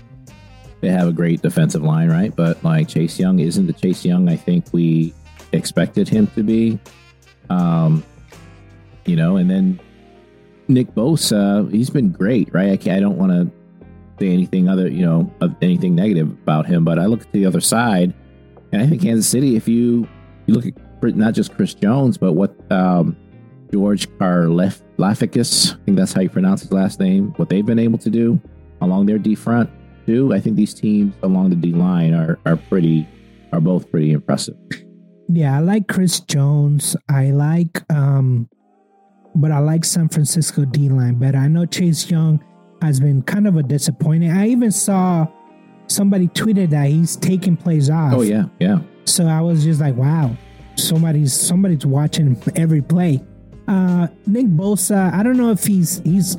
[0.79, 2.33] they have a great defensive line, right?
[2.33, 5.13] But like Chase Young isn't the Chase Young I think we
[5.51, 6.79] expected him to be.
[7.49, 8.01] Um,
[9.05, 9.79] you know, and then
[10.69, 12.87] Nick Bosa, he's been great, right?
[12.87, 13.51] I, I don't want to
[14.19, 17.45] say anything other, you know, of anything negative about him, but I look at the
[17.45, 18.13] other side,
[18.71, 20.07] and I think Kansas City, if you
[20.47, 23.15] you look at not just Chris Jones, but what um,
[23.71, 27.97] George Karlaftis, I think that's how you pronounce his last name, what they've been able
[27.99, 28.39] to do
[28.81, 29.69] along their D front
[30.05, 30.33] too.
[30.33, 33.07] I think these teams along the D line are are pretty
[33.51, 34.55] are both pretty impressive.
[35.27, 36.95] Yeah, I like Chris Jones.
[37.09, 38.49] I like um
[39.35, 41.37] but I like San Francisco D line better.
[41.37, 42.43] I know Chase Young
[42.81, 44.37] has been kind of a disappointment.
[44.37, 45.27] I even saw
[45.87, 48.13] somebody tweeted that he's taking plays off.
[48.13, 48.79] Oh yeah, yeah.
[49.05, 50.35] So I was just like, wow,
[50.75, 53.23] somebody's somebody's watching every play.
[53.67, 56.37] Uh, Nick Bosa, I don't know if he's he's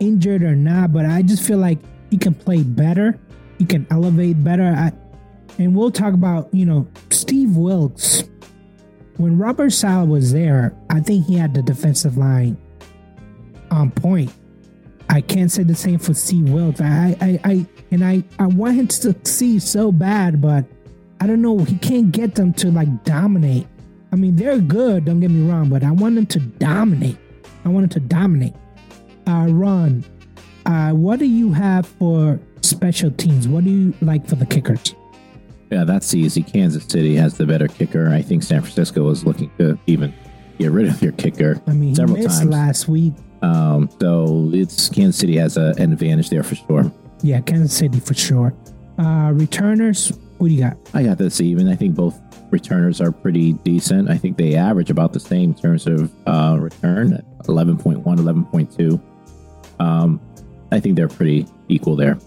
[0.00, 1.78] injured or not, but I just feel like
[2.10, 3.18] he can play better.
[3.58, 4.64] He can elevate better.
[4.64, 4.92] I,
[5.58, 8.24] and we'll talk about you know Steve Wilks
[9.18, 12.56] when Robert Saleh was there, I think he had the defensive line
[13.70, 14.32] on point.
[15.10, 16.80] I can't say the same for Steve Wilks.
[16.80, 20.64] I, I, I, and I, I want him to succeed so bad, but
[21.20, 21.58] I don't know.
[21.58, 23.66] He can't get them to like dominate.
[24.12, 25.06] I mean, they're good.
[25.06, 27.18] Don't get me wrong, but I want them to dominate.
[27.64, 28.54] I want them to dominate.
[29.26, 30.04] Uh, Ron,
[30.66, 33.48] uh, what do you have for special teams?
[33.48, 34.94] What do you like for the kickers?
[35.70, 36.42] Yeah, that's easy.
[36.42, 38.08] Kansas City has the better kicker.
[38.08, 40.14] I think San Francisco is looking to even
[40.58, 41.60] get rid of their kicker.
[41.66, 43.12] I mean, several times last week.
[43.42, 46.92] Um, so it's Kansas City has a, an advantage there for sure.
[47.22, 48.54] Yeah, Kansas City for sure.
[48.98, 50.76] Uh, returners, what do you got?
[50.94, 51.68] I got this even.
[51.68, 52.18] I think both
[52.50, 54.10] returners are pretty decent.
[54.10, 59.00] I think they average about the same in terms of uh, return 11.1, 11.2.
[59.80, 60.20] Um,
[60.72, 62.18] I think they're pretty equal there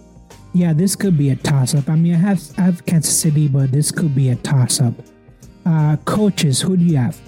[0.52, 1.88] yeah, this could be a toss up.
[1.88, 4.94] I mean, I have I have Kansas City, but this could be a toss up.
[5.64, 7.18] Uh, coaches, who do you have?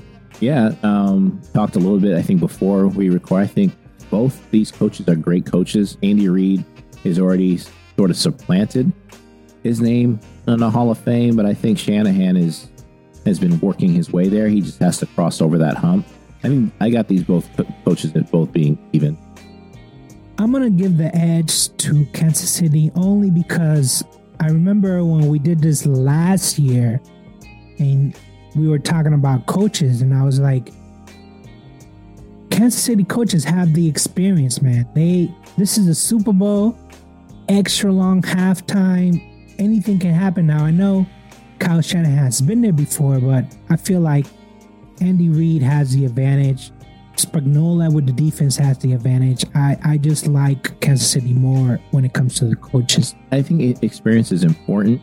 [0.40, 2.16] Yeah, um, talked a little bit.
[2.16, 3.73] I think before we record, I think
[4.11, 5.97] both these coaches are great coaches.
[6.03, 6.64] Andy Reid
[7.05, 7.59] is already
[7.97, 8.92] sort of supplanted
[9.62, 12.68] his name in the Hall of Fame, but I think Shanahan is
[13.25, 14.49] has been working his way there.
[14.49, 16.07] He just has to cross over that hump.
[16.42, 17.49] I mean, I got these both
[17.85, 19.16] coaches as both being even
[20.37, 24.03] I'm to give the edge to Kansas City only because
[24.40, 27.01] I remember when we did this last year
[27.79, 28.14] and
[28.55, 30.73] we were talking about coaches, and I was like,
[32.51, 34.88] Kansas City coaches have the experience, man.
[34.95, 36.79] They this is a Super Bowl,
[37.49, 39.21] extra long halftime.
[39.59, 40.64] Anything can happen now.
[40.64, 41.07] I know
[41.59, 44.27] Kyle Shanahan has been there before, but I feel like
[45.01, 46.71] Andy Reid has the advantage.
[47.17, 49.45] Spagnuolo with the defense has the advantage.
[49.55, 53.14] I, I just like Kansas City more when it comes to the coaches.
[53.31, 55.01] I think experience is important.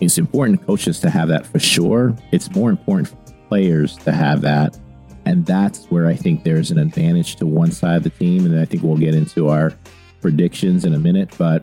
[0.00, 2.16] It's important coaches to have that for sure.
[2.32, 3.16] It's more important for
[3.48, 4.78] players to have that.
[5.26, 8.46] And that's where I think there's an advantage to one side of the team.
[8.46, 9.74] And I think we'll get into our
[10.20, 11.34] predictions in a minute.
[11.36, 11.62] But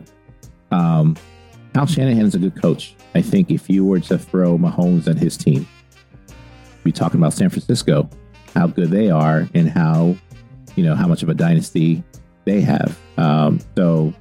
[0.70, 1.16] um,
[1.74, 2.94] Kyle Shanahan is a good coach.
[3.14, 5.66] I think if you were to throw Mahomes and his team,
[6.84, 8.08] be talking about San Francisco,
[8.54, 10.16] how good they are and how
[10.76, 12.02] you know how much of a dynasty
[12.44, 12.98] they have.
[13.16, 14.12] Um, so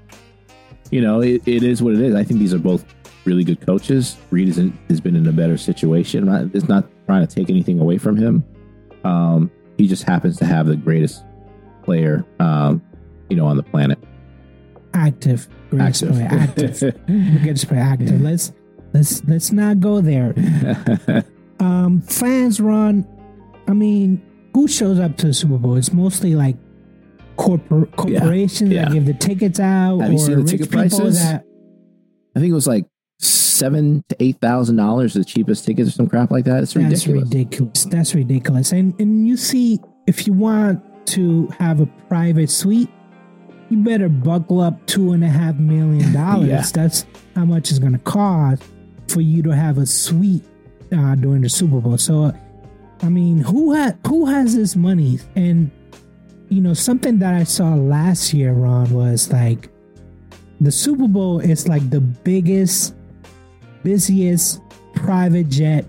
[0.92, 2.16] you know it, it is what it is.
[2.16, 2.86] I think these are both
[3.28, 4.18] really good coaches.
[4.32, 6.28] Reid is in, has been in a better situation.
[6.54, 8.44] It's not trying to take anything away from him.
[9.04, 11.24] Um, he just happens to have the greatest
[11.84, 12.82] player, um,
[13.30, 14.00] you know, on the planet.
[14.94, 18.22] Active, great active, player, active, greatest player, active.
[18.22, 18.52] Let's
[18.94, 20.34] let's let's not go there.
[21.60, 23.06] um, fans run
[23.68, 24.22] I mean,
[24.54, 25.76] who shows up to the Super Bowl?
[25.76, 26.56] It's mostly like
[27.36, 28.86] corpor- corporations yeah, yeah.
[28.86, 31.20] that give the tickets out, Have or the ticket prices?
[31.20, 31.44] That,
[32.36, 32.86] I think it was like
[33.20, 36.64] seven to eight thousand dollars, the cheapest tickets or some crap like that.
[36.64, 37.04] It's ridiculous.
[37.04, 37.86] That's ridiculous.
[37.86, 38.72] That's ridiculous.
[38.72, 42.90] And and you see, if you want to have a private suite,
[43.70, 46.48] you better buckle up two and a half million dollars.
[46.48, 46.64] yeah.
[46.74, 48.64] That's how much it's going to cost
[49.08, 50.44] for you to have a suite
[50.92, 51.98] uh, during the Super Bowl.
[51.98, 52.26] So.
[52.26, 52.32] Uh,
[53.04, 55.20] I mean, who had who has this money?
[55.36, 55.70] And
[56.50, 59.70] you know, something that I saw last year, Ron, was like
[60.62, 62.96] the Super Bowl is like the biggest,
[63.88, 64.62] busiest
[64.94, 65.86] private jet.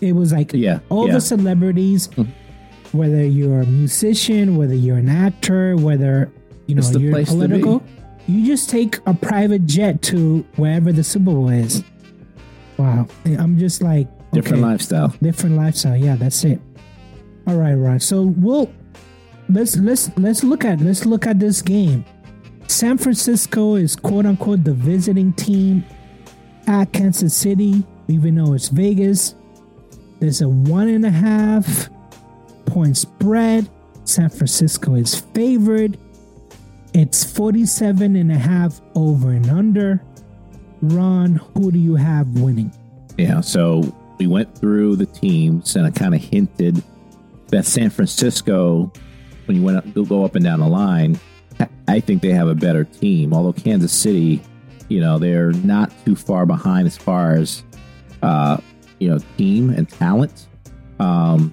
[0.00, 1.14] It was like yeah, all yeah.
[1.14, 2.96] the celebrities, mm-hmm.
[2.96, 6.32] whether you're a musician, whether you're an actor, whether
[6.66, 7.82] you know you're political,
[8.26, 11.84] you just take a private jet to wherever the Super Bowl is.
[12.78, 14.72] Wow, I'm just like Different okay.
[14.72, 15.08] lifestyle.
[15.22, 15.96] Different lifestyle.
[15.96, 16.60] Yeah, that's it.
[17.46, 18.02] All right, right.
[18.02, 18.70] So we'll
[19.48, 22.04] let's let's let's look at let's look at this game.
[22.66, 25.84] San Francisco is quote unquote the visiting team
[26.66, 29.34] at Kansas City, even though it's Vegas.
[30.20, 31.88] There's a one and a half
[32.66, 33.68] point spread.
[34.04, 35.98] San Francisco is favored.
[36.94, 40.02] It's 47 and a half over and under.
[40.80, 42.72] Ron, who do you have winning?
[43.18, 43.82] Yeah, so
[44.18, 46.82] we went through the teams and I kind of hinted
[47.48, 48.92] that San Francisco,
[49.46, 51.18] when you went up, go up and down the line,
[51.88, 53.32] I think they have a better team.
[53.32, 54.42] Although Kansas City,
[54.88, 57.62] you know, they're not too far behind as far as
[58.22, 58.58] uh,
[58.98, 60.46] you know team and talent.
[60.98, 61.52] Um,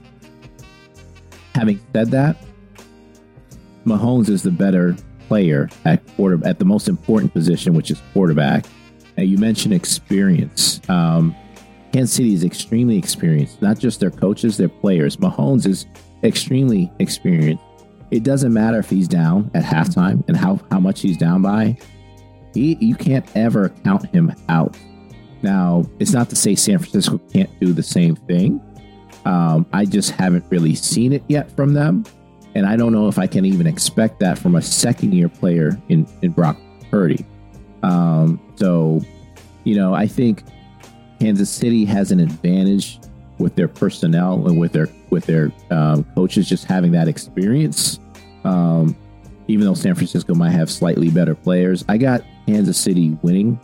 [1.55, 2.37] having said that,
[3.85, 4.95] Mahomes is the better
[5.27, 8.65] player at quarter at the most important position, which is quarterback.
[9.17, 10.81] And you mentioned experience.
[10.89, 11.35] Um,
[11.91, 15.17] Kansas City is extremely experienced, not just their coaches, their players.
[15.17, 15.85] Mahomes is
[16.23, 17.63] extremely experienced.
[18.09, 21.77] It doesn't matter if he's down at halftime and how, how much he's down by.
[22.53, 24.77] He, you can't ever count him out.
[25.41, 28.61] Now, it's not to say San Francisco can't do the same thing.
[29.25, 32.05] Um, I just haven't really seen it yet from them.
[32.55, 35.79] And I don't know if I can even expect that from a second year player
[35.89, 36.57] in, in Brock
[36.91, 37.25] Purdy.
[37.81, 39.01] Um, so,
[39.63, 40.43] you know, I think
[41.19, 42.99] Kansas City has an advantage
[43.39, 47.99] with their personnel and with their with their um, coaches just having that experience.
[48.43, 48.95] Um,
[49.47, 53.59] even though San Francisco might have slightly better players, I got Kansas City winning,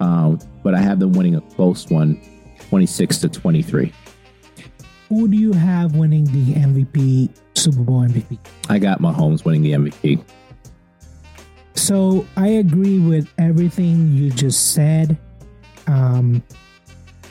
[0.00, 2.20] um, but I have them winning a close one,
[2.68, 3.92] twenty six to twenty three.
[5.08, 8.38] Who do you have winning the MVP, Super Bowl MVP?
[8.68, 10.24] I got Mahomes winning the MVP.
[11.74, 15.18] So I agree with everything you just said.
[15.88, 16.42] Um,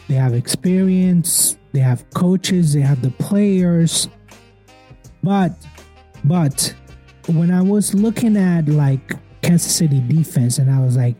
[0.09, 4.09] they have experience, they have coaches, they have the players.
[5.23, 5.53] But
[6.25, 6.73] but
[7.27, 11.15] when I was looking at like Kansas City defense and I was like,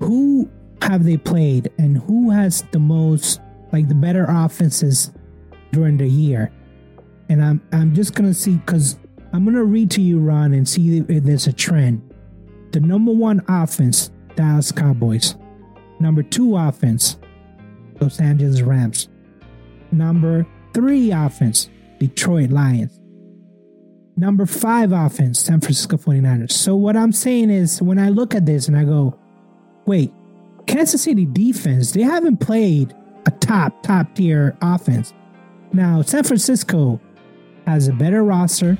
[0.00, 0.48] who
[0.80, 3.40] have they played and who has the most
[3.72, 5.12] like the better offenses
[5.72, 6.50] during the year?
[7.28, 8.98] And I'm I'm just gonna see because
[9.32, 12.02] I'm gonna read to you, Ron, and see if there's a trend.
[12.72, 15.36] The number one offense, Dallas Cowboys.
[16.00, 17.18] Number two offense,
[18.00, 19.08] Los Angeles Rams.
[19.92, 23.01] Number three offense, Detroit Lions.
[24.16, 26.52] Number five offense, San Francisco 49ers.
[26.52, 29.18] So what I'm saying is when I look at this and I go,
[29.86, 30.12] wait,
[30.66, 32.94] Kansas City defense, they haven't played
[33.26, 35.12] a top, top tier offense.
[35.72, 37.00] Now, San Francisco
[37.66, 38.76] has a better roster,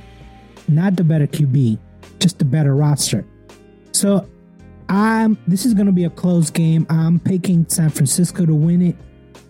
[0.68, 1.78] not the better QB,
[2.18, 3.24] just the better roster.
[3.92, 4.28] So
[4.88, 6.86] I'm this is gonna be a close game.
[6.90, 8.96] I'm picking San Francisco to win it.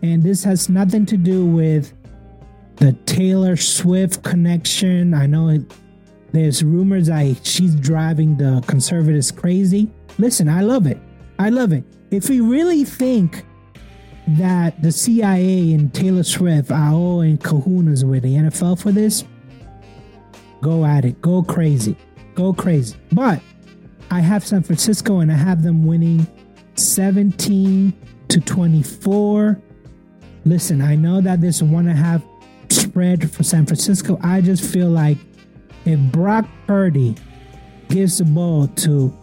[0.02, 1.92] And this has nothing to do with
[2.82, 5.14] the Taylor Swift connection.
[5.14, 5.62] I know it,
[6.32, 9.88] there's rumors that she's driving the conservatives crazy.
[10.18, 10.98] Listen, I love it.
[11.38, 11.84] I love it.
[12.10, 13.46] If we really think
[14.26, 19.22] that the CIA and Taylor Swift are all in kahunas with the NFL for this,
[20.60, 21.22] go at it.
[21.22, 21.96] Go crazy.
[22.34, 22.96] Go crazy.
[23.12, 23.40] But
[24.10, 26.26] I have San Francisco and I have them winning
[26.74, 27.92] 17
[28.26, 29.62] to 24.
[30.44, 32.22] Listen, I know that there's one and a half
[32.72, 34.18] spread for San Francisco.
[34.22, 35.18] I just feel like
[35.84, 37.14] if Brock Purdy
[37.88, 39.16] gives the ball to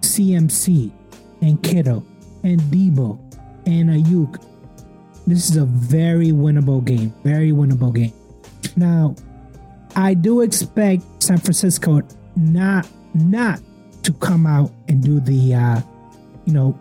[0.00, 0.90] CMC
[1.40, 2.04] and Kittle
[2.42, 3.18] and Deebo
[3.66, 4.42] and Aiyuk,
[5.26, 7.14] this is a very winnable game.
[7.22, 8.12] Very winnable game.
[8.76, 9.14] Now,
[9.94, 12.02] I do expect San Francisco
[12.36, 13.60] not not
[14.02, 15.80] to come out and do the uh,
[16.44, 16.78] you know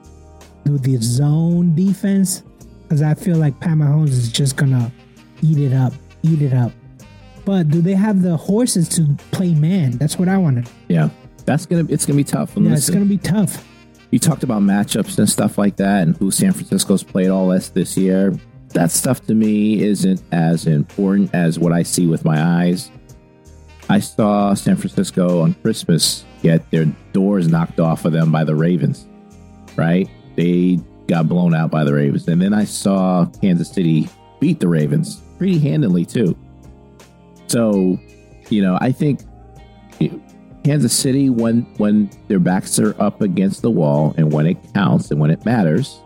[0.65, 2.43] do the zone defense
[2.84, 4.91] because I feel like Pat Mahomes is just gonna
[5.41, 5.93] eat it up,
[6.24, 6.72] eat it up.
[7.45, 9.91] But do they have the horses to play man?
[9.91, 10.69] That's what I wanted.
[10.88, 11.09] Yeah,
[11.45, 12.53] that's gonna it's gonna be tough.
[12.55, 13.67] Yeah, it's gonna be tough.
[14.11, 17.69] You talked about matchups and stuff like that, and who San Francisco's played all this
[17.69, 18.38] this year.
[18.69, 22.91] That stuff to me isn't as important as what I see with my eyes.
[23.89, 28.55] I saw San Francisco on Christmas get their doors knocked off of them by the
[28.55, 29.07] Ravens,
[29.76, 30.09] right?
[30.36, 32.28] They got blown out by the Ravens.
[32.28, 34.07] And then I saw Kansas City
[34.39, 36.37] beat the Ravens pretty handily, too.
[37.47, 37.97] So,
[38.49, 39.21] you know, I think
[40.63, 45.09] Kansas City, when when their backs are up against the wall and when it counts
[45.09, 45.99] and when it matters,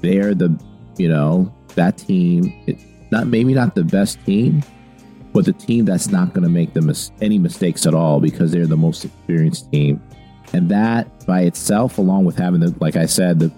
[0.00, 0.58] they're the,
[0.96, 2.50] you know, that team.
[2.66, 2.78] It,
[3.10, 4.62] not maybe not the best team,
[5.34, 8.52] but the team that's not going to make them mis- any mistakes at all because
[8.52, 10.02] they're the most experienced team.
[10.54, 13.52] And that by itself, along with having the, like I said, the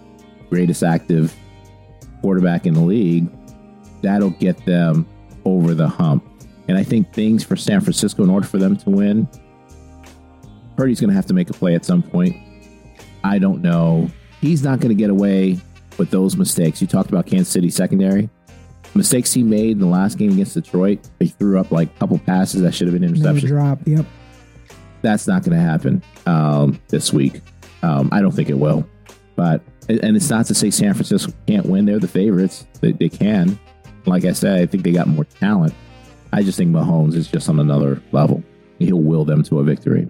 [0.50, 1.32] greatest active
[2.20, 3.28] quarterback in the league,
[4.02, 5.06] that'll get them
[5.44, 6.24] over the hump.
[6.68, 9.28] And I think things for San Francisco, in order for them to win,
[10.76, 12.36] Purdy's going to have to make a play at some point.
[13.24, 14.08] I don't know.
[14.40, 15.58] He's not going to get away
[15.98, 16.80] with those mistakes.
[16.80, 18.28] You talked about Kansas City secondary
[18.94, 21.08] mistakes he made in the last game against Detroit.
[21.18, 23.46] He threw up like a couple passes that should have been interceptions.
[23.46, 23.78] Drop.
[23.86, 24.06] Yep.
[25.02, 27.40] That's not going to happen um, this week.
[27.82, 28.86] Um, I don't think it will.
[29.34, 31.86] But and it's not to say San Francisco can't win.
[31.86, 32.66] They're the favorites.
[32.80, 33.58] They, they can.
[34.06, 35.74] Like I said, I think they got more talent.
[36.32, 38.42] I just think Mahomes is just on another level.
[38.78, 40.08] He'll will them to a victory.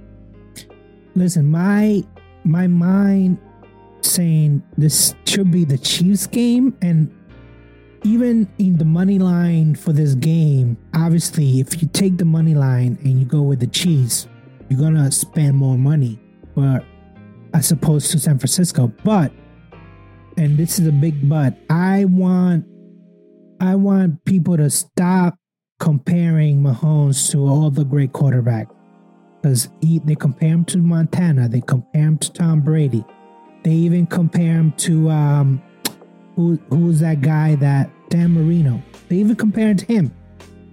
[1.15, 2.03] Listen, my
[2.45, 3.39] my mind
[4.01, 7.13] saying this should be the Chiefs game, and
[8.05, 12.99] even in the money line for this game, obviously, if you take the money line
[13.03, 14.27] and you go with the Chiefs,
[14.69, 16.19] you're gonna spend more money,
[16.55, 16.85] but
[17.53, 18.91] as opposed to San Francisco.
[19.05, 19.33] But
[20.37, 21.55] and this is a big but.
[21.69, 22.67] I want
[23.63, 25.39] I want people to stop
[25.79, 28.75] comparing Mahomes to all the great quarterbacks
[29.41, 33.05] because they compare him to Montana, they compare him to Tom Brady,
[33.63, 35.63] they even compare him to um,
[36.35, 38.83] who who's that guy that Dan Marino?
[39.09, 40.13] They even compared to him.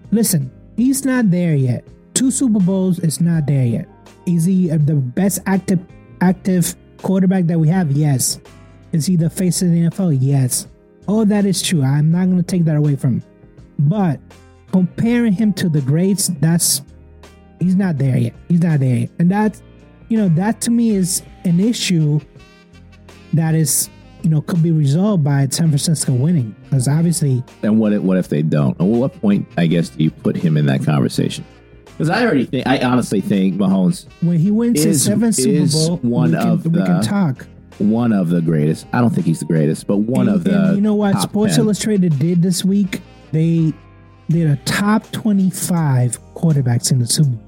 [0.09, 1.85] Listen, he's not there yet.
[2.15, 3.87] Two Super Bowls is not there yet.
[4.25, 5.79] Is he the best active
[6.21, 7.91] active quarterback that we have?
[7.91, 8.39] Yes.
[8.93, 10.17] Is he the face of the NFL?
[10.19, 10.65] Yes.
[11.09, 11.81] All that is true.
[11.81, 13.23] I'm not going to take that away from him.
[13.79, 14.19] But
[14.71, 16.83] comparing him to the greats, that's
[17.59, 18.33] he's not there yet.
[18.47, 19.09] He's not there yet.
[19.17, 19.63] And that's
[20.09, 22.19] you know, that to me is an issue
[23.33, 23.89] that is
[24.21, 26.55] you know, could be resolved by San Francisco winning.
[26.63, 27.43] Because obviously.
[27.63, 28.79] And what if, what if they don't?
[28.79, 31.45] At what point, I guess, do you put him in that conversation?
[31.85, 34.07] Because I already think, I honestly think Mahomes.
[34.21, 37.01] When he wins is, his seventh Super Bowl, one we can, of the, we can
[37.01, 37.47] talk.
[37.79, 38.87] One of the greatest.
[38.93, 40.73] I don't think he's the greatest, but one and, of the.
[40.75, 41.65] you know what Sports 10.
[41.65, 43.01] Illustrated did this week?
[43.31, 43.73] They
[44.29, 47.45] did a top 25 quarterbacks in the Super Bowl.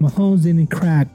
[0.00, 1.08] Mahomes didn't crack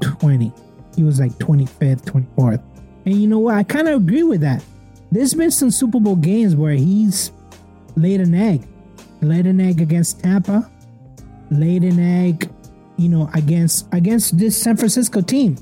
[0.00, 0.52] 20.
[0.96, 2.62] He was like 25th, 24th.
[3.04, 3.54] And you know what?
[3.54, 4.62] I kind of agree with that.
[5.10, 7.32] There's been some Super Bowl games where he's
[7.96, 8.66] laid an egg,
[9.20, 10.70] laid an egg against Tampa,
[11.50, 12.50] laid an egg,
[12.96, 15.56] you know, against against this San Francisco team.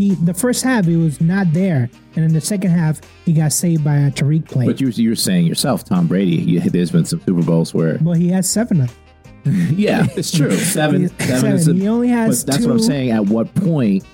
[0.00, 3.52] He the first half he was not there, and in the second half he got
[3.52, 4.64] saved by a Tyreek play.
[4.64, 6.36] But you you're saying yourself, Tom Brady.
[6.36, 8.96] You, there's been some Super Bowls where well he has seven of.
[9.44, 10.50] yeah, it's true.
[10.56, 11.58] Seven, seven.
[11.58, 11.76] seven.
[11.76, 12.44] He only has.
[12.44, 13.10] But that's what I'm saying.
[13.10, 14.06] At what point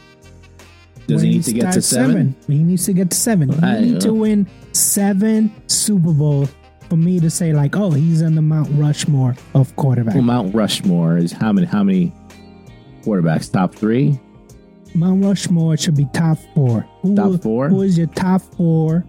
[1.06, 2.34] does he need to get to seven?
[2.34, 2.36] seven?
[2.48, 3.52] He needs to get to seven.
[3.52, 6.52] He I, need to uh, win seven Super Bowls
[6.88, 10.14] for me to say like, oh, he's on the Mount Rushmore of quarterbacks.
[10.14, 11.68] Well, Mount Rushmore is how many?
[11.68, 12.12] How many
[13.04, 13.52] quarterbacks?
[13.52, 14.18] Top three?
[14.96, 16.86] Mount Rushmore should be top four.
[17.02, 17.68] Who, Top four?
[17.68, 19.04] Who is your top four?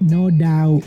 [0.00, 0.82] No doubt,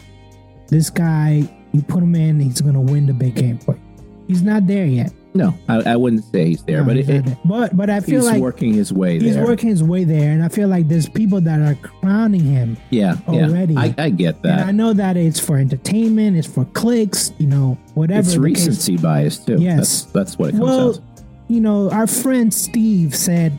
[0.69, 3.81] this guy, you put him in, he's gonna win the big game for you.
[4.27, 5.11] He's not there yet.
[5.35, 7.37] No, I, I wouldn't say he's there, No, but he's it, there.
[7.45, 9.43] but but I feel he's like working his way he's there.
[9.45, 12.77] working his way there, and I feel like there's people that are crowning him.
[12.91, 13.73] yeah, already.
[13.73, 13.81] yeah.
[13.81, 17.77] I, I get And I know that it's for entertainment, it's for clicks, you know,
[17.95, 18.19] whatever.
[18.19, 18.67] It's the case.
[18.67, 19.57] recency bias too.
[19.59, 19.77] Yes.
[19.77, 21.01] that's, that's what it comes Well, to.
[21.49, 23.57] you know, our friend Steve said,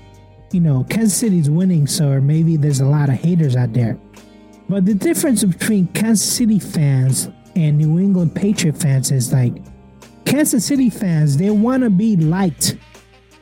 [0.54, 3.98] you know, Kansas City's winning, so maybe there's a lot of haters out there.
[4.68, 9.52] But the difference between Kansas City fans and New England Patriot fans is like
[10.24, 12.76] Kansas City fans, they want to be liked.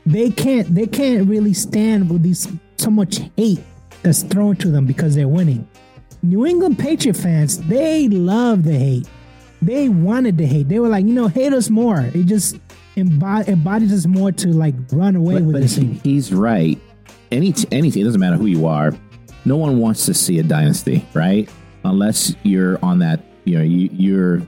[0.04, 2.48] They can't they can't really stand with these
[2.78, 3.60] so much hate
[4.02, 5.68] that's thrown to them because they're winning.
[6.22, 9.08] New England Patriot fans, they love the hate.
[9.60, 10.68] They wanted the hate.
[10.68, 12.00] They were like, you know, hate us more.
[12.00, 12.56] It just
[12.96, 16.80] embodies us more to like run away But, with but this he, he's right.
[17.32, 18.92] Any t- any team, it doesn't matter who you are.
[19.44, 21.48] No one wants to see a dynasty, right?
[21.84, 24.42] Unless you're on that, you know, you, you're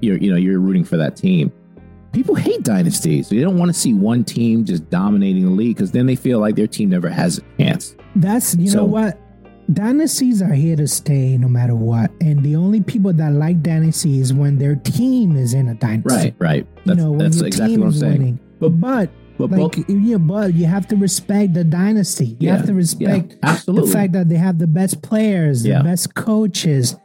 [0.00, 1.50] you're you know you're rooting for that team.
[2.12, 3.30] People hate dynasties.
[3.30, 6.38] They don't want to see one team just dominating the league because then they feel
[6.38, 7.96] like their team never has a chance.
[8.14, 9.18] That's you So- know what?
[9.72, 12.10] Dynasties are here to stay no matter what.
[12.20, 16.10] And the only people that like dynasties when their team is in a dynasty.
[16.14, 16.56] Right, right.
[16.66, 18.12] You That's, know, when that's your exactly team what I'm saying.
[18.18, 18.40] winning.
[18.58, 19.10] But But
[19.48, 22.26] but like both, yeah, but you have to respect the dynasty.
[22.40, 23.86] You Yeah, have to respect yeah, absolutely.
[23.90, 25.82] the fact that they have the best players, the Yeah.
[25.82, 26.96] best coaches.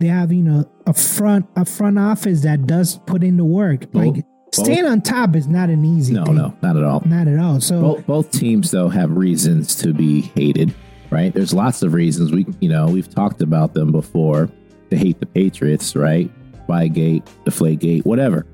[0.00, 3.90] They have, you know, a front a front office that does put in the work.
[3.92, 6.34] Both- like staying on top is not an easy no, thing.
[6.34, 7.02] no, not at all.
[7.06, 7.60] Not at all.
[7.60, 10.74] So both, both teams though have reasons to be hated
[11.10, 14.48] right there's lots of reasons we you know we've talked about them before
[14.90, 16.30] to hate the patriots right
[16.66, 18.46] Spygate, Deflategate, whatever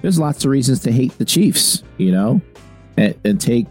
[0.00, 2.40] there's lots of reasons to hate the chiefs you know
[2.96, 3.66] and, and take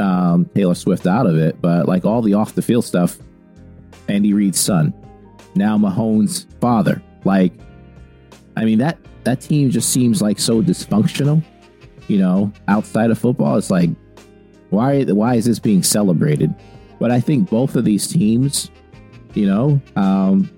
[0.00, 3.18] um, taylor swift out of it but like all the off the field stuff
[4.08, 4.92] andy reid's son
[5.56, 7.00] now Mahomes' father.
[7.24, 7.52] Like
[8.56, 11.42] i mean that that team just seems like so dysfunctional
[12.08, 13.56] you know outside of football.
[13.56, 13.90] It's like
[14.70, 16.54] why why is this being celebrated?
[16.98, 18.70] But I think both of these teams,
[19.34, 20.50] you know, um,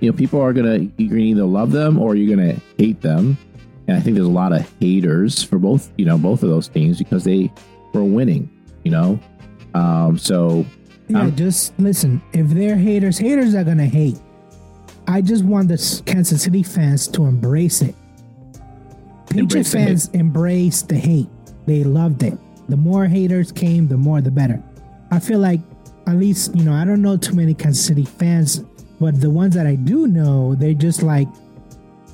[0.00, 3.36] you know, people are gonna you're gonna either love them or you're gonna hate them,
[3.90, 6.68] and I think there's a lot of haters for both, you know, both of those
[6.68, 7.50] teams because they
[7.92, 8.48] were winning,
[8.84, 9.18] you know.
[9.74, 10.64] Um, so
[11.08, 12.22] Yeah, Um, just listen.
[12.32, 14.20] If they're haters, haters are gonna hate.
[15.08, 17.96] I just want the Kansas City fans to embrace it.
[19.26, 19.86] Patriot Embrace the hate.
[19.88, 21.28] fans embraced the hate.
[21.66, 22.38] They loved it.
[22.68, 24.62] The more haters came, the more the better.
[25.10, 25.60] I feel like,
[26.06, 28.60] at least you know, I don't know too many Kansas City fans,
[29.00, 31.26] but the ones that I do know, they're just like,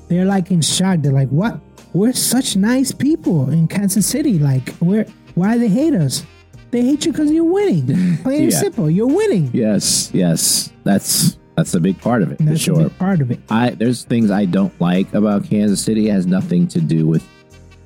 [0.07, 1.01] they're like in shock.
[1.01, 1.59] They're like, "What?
[1.93, 4.37] We're such nice people in Kansas City.
[4.39, 6.25] Like, we're why they hate us?
[6.71, 8.17] They hate you because you're winning.
[8.23, 8.59] Plain and Yeah.
[8.59, 8.89] simple.
[8.89, 12.83] You're winning." yes, yes, that's that's a big part of it that's a sure.
[12.83, 13.39] big part of it.
[13.49, 16.07] I there's things I don't like about Kansas City.
[16.09, 17.25] It has nothing to do with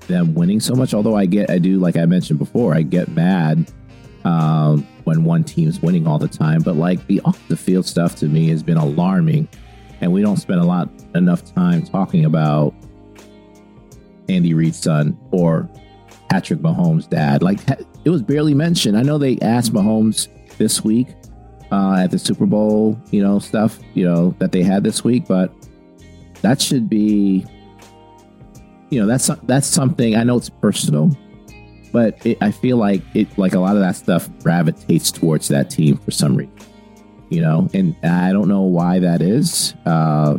[0.07, 0.93] them winning so much.
[0.93, 3.71] Although I get, I do, like I mentioned before, I get mad
[4.25, 6.61] um, when one team's winning all the time.
[6.63, 9.47] But like the off the field stuff to me has been alarming,
[10.01, 12.73] and we don't spend a lot enough time talking about
[14.31, 15.69] Andy Reid's son or
[16.29, 17.43] Patrick Mahomes' dad.
[17.43, 17.59] Like
[18.05, 18.97] it was barely mentioned.
[18.97, 20.27] I know they asked Mahomes
[20.57, 21.09] this week
[21.71, 25.27] uh, at the Super Bowl, you know, stuff, you know, that they had this week,
[25.27, 25.51] but
[26.41, 27.45] that should be,
[28.89, 30.15] you know, that's that's something.
[30.15, 31.15] I know it's personal,
[31.91, 35.69] but it, I feel like it, like a lot of that stuff gravitates towards that
[35.69, 36.53] team for some reason,
[37.29, 40.37] you know, and I don't know why that is, uh,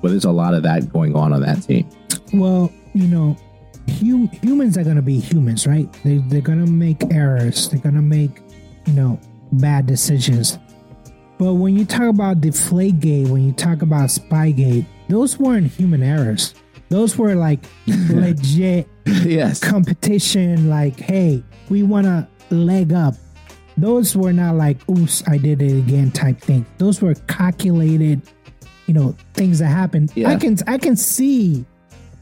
[0.00, 1.88] but there's a lot of that going on on that team.
[2.32, 3.36] Well, you know,
[3.98, 5.90] hum- humans are gonna be humans, right?
[6.04, 7.68] They, they're gonna make errors.
[7.70, 8.40] They're gonna make,
[8.86, 9.18] you know,
[9.52, 10.58] bad decisions.
[11.38, 16.54] But when you talk about Deflategate, when you talk about Spygate, those weren't human errors.
[16.90, 20.68] Those were like legit yes, competition.
[20.68, 23.14] Like, hey, we want to leg up.
[23.78, 26.66] Those were not like, oops, I did it again type thing.
[26.76, 28.20] Those were calculated,
[28.86, 30.12] you know, things that happened.
[30.14, 30.28] Yeah.
[30.28, 31.64] I can I can see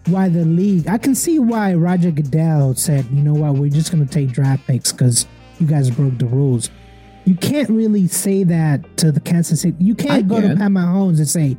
[0.09, 0.89] why the league.
[0.89, 4.67] I can see why Roger Goodell said, you know what, we're just gonna take draft
[4.67, 5.27] picks because
[5.59, 6.71] you guys broke the rules.
[7.25, 9.77] You can't really say that to the Kansas City.
[9.79, 10.57] You can't I go to can.
[10.59, 11.57] Pat Mahomes and say,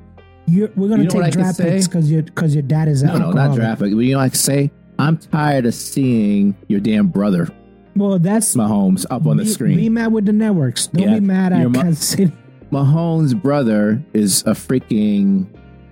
[0.47, 3.17] you're, "We're gonna You know take draft picks because your because your dad is no,
[3.17, 3.91] no, not draft pick.
[3.91, 7.47] You know, like say, I'm tired of seeing your damn brother
[7.95, 9.77] Well, that's Mahomes up on the be, screen.
[9.77, 10.87] Be mad with the networks.
[10.87, 12.31] Don't Yeah, be mad at mo- Kansas City.
[12.71, 15.45] Mahomes' brother is a freaking,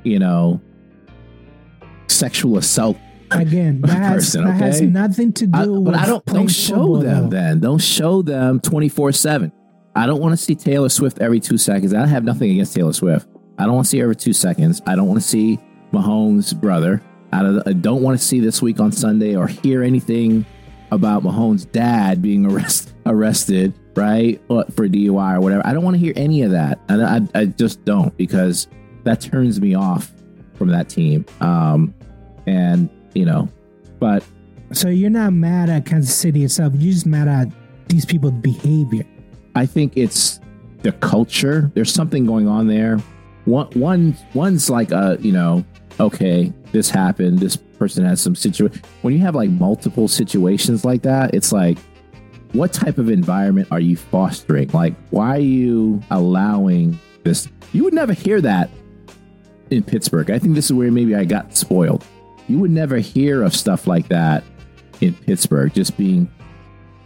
[0.04, 0.60] you know,
[2.08, 2.98] sexual assault
[3.32, 6.48] Again, that has, person, that has nothing to do I- with but I don't don't
[6.48, 7.30] show them though.
[7.30, 7.60] then.
[7.60, 9.52] Don't show them twenty four seven.
[9.96, 11.94] I don't want to see Taylor Swift every two seconds.
[11.94, 13.28] I have nothing against Taylor Swift.
[13.58, 14.82] I don't want to see her every two seconds.
[14.86, 15.60] I don't want to see
[15.92, 17.02] Mahomes' brother.
[17.34, 20.46] I don't, I don't want to see this week on Sunday or hear anything
[20.92, 25.66] about Mahomes' dad being arrest, arrested, right, or for DUI or whatever.
[25.66, 28.68] I don't want to hear any of that, and I, I just don't because
[29.04, 30.12] that turns me off
[30.54, 31.26] from that team.
[31.42, 31.94] Um,
[32.48, 33.48] and you know,
[34.00, 34.24] but
[34.74, 36.74] So you're not mad at Kansas City itself.
[36.76, 37.48] You're just mad at
[37.88, 39.06] these people's behavior.
[39.56, 40.40] I think it's
[40.82, 41.72] the culture.
[41.74, 42.98] There's something going on there.
[43.46, 45.64] One, one, one's like a, you know,
[46.00, 47.40] okay, this happened.
[47.40, 48.82] This person has some situation.
[49.04, 51.78] When you have like multiple situations like that, it's like,
[52.52, 54.70] what type of environment are you fostering?
[54.70, 57.48] Like, why are you allowing this?
[57.72, 58.70] You would never hear that
[59.70, 60.30] in Pittsburgh.
[60.30, 62.06] I think this is where maybe I got spoiled.
[62.48, 64.44] You would never hear of stuff like that
[65.02, 66.30] in Pittsburgh, just being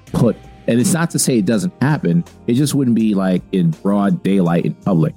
[0.08, 0.36] put.
[0.68, 2.24] And it's not to say it doesn't happen.
[2.48, 5.16] It just wouldn't be like in broad daylight in public.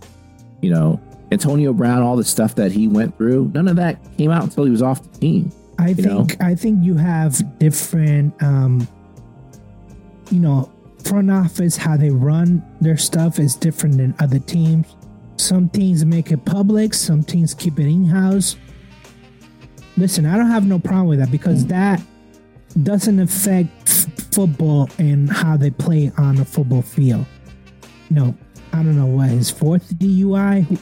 [0.62, 1.00] You know,
[1.30, 4.64] Antonio Brown, all the stuff that he went through, none of that came out until
[4.64, 5.52] he was off the team.
[5.78, 6.24] I You know?
[6.24, 8.88] think I think you have different um
[10.30, 10.70] you know,
[11.04, 14.96] front office how they run their stuff is different than other teams.
[15.36, 18.56] Some teams make it public, some teams keep it in-house.
[19.96, 22.00] Listen, I don't have no problem with that because that
[22.82, 27.24] doesn't affect f- football and how they play on the football field.
[28.10, 28.34] No,
[28.72, 30.62] I don't know what his fourth DUI.
[30.64, 30.78] Who-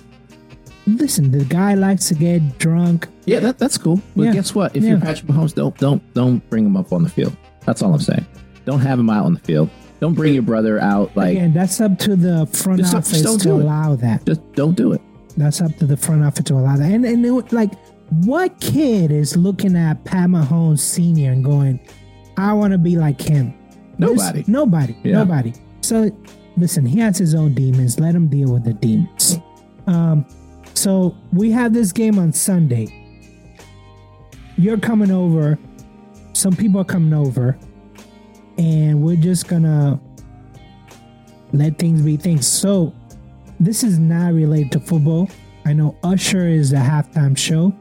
[0.87, 3.07] Listen, the guy likes to get drunk.
[3.25, 4.01] Yeah, that, that's cool.
[4.17, 4.33] But Yeah.
[4.33, 4.75] guess what?
[4.75, 4.91] If Yeah.
[4.91, 7.37] you're Patrick Mahomes, don't don't don't bring him up on the field.
[7.67, 8.25] That's all I'm saying.
[8.65, 9.69] Don't have him out on the field.
[10.01, 11.17] Don't bring your brother out.
[11.17, 13.63] Like, Again, that's up to the front Just- office just don't to do it.
[13.63, 14.27] allow that.
[14.27, 15.01] just don't do it.
[15.37, 16.91] That's up to the front office to allow that.
[16.91, 17.71] And and it, like,
[18.25, 21.81] what kid is looking at Pat Mahomes Senior and going,
[22.37, 23.55] "I want to be like him"?
[23.99, 24.45] Nobody.
[24.47, 25.15] Nobody, Yeah.
[25.15, 25.53] nobody.
[25.83, 26.11] So,
[26.57, 27.99] listen, he has his own demons.
[28.01, 29.39] Let him deal with the demons.
[29.87, 30.25] Um,
[30.75, 32.89] so we have this game on Sunday.
[34.57, 35.59] You're coming over.
[36.35, 37.57] Some people are coming over,
[38.59, 40.01] and we're just gonna
[41.53, 42.47] let things be things.
[42.47, 42.93] So,
[43.61, 45.29] this is not related to football.
[45.65, 47.73] I know Usher is a halftime show.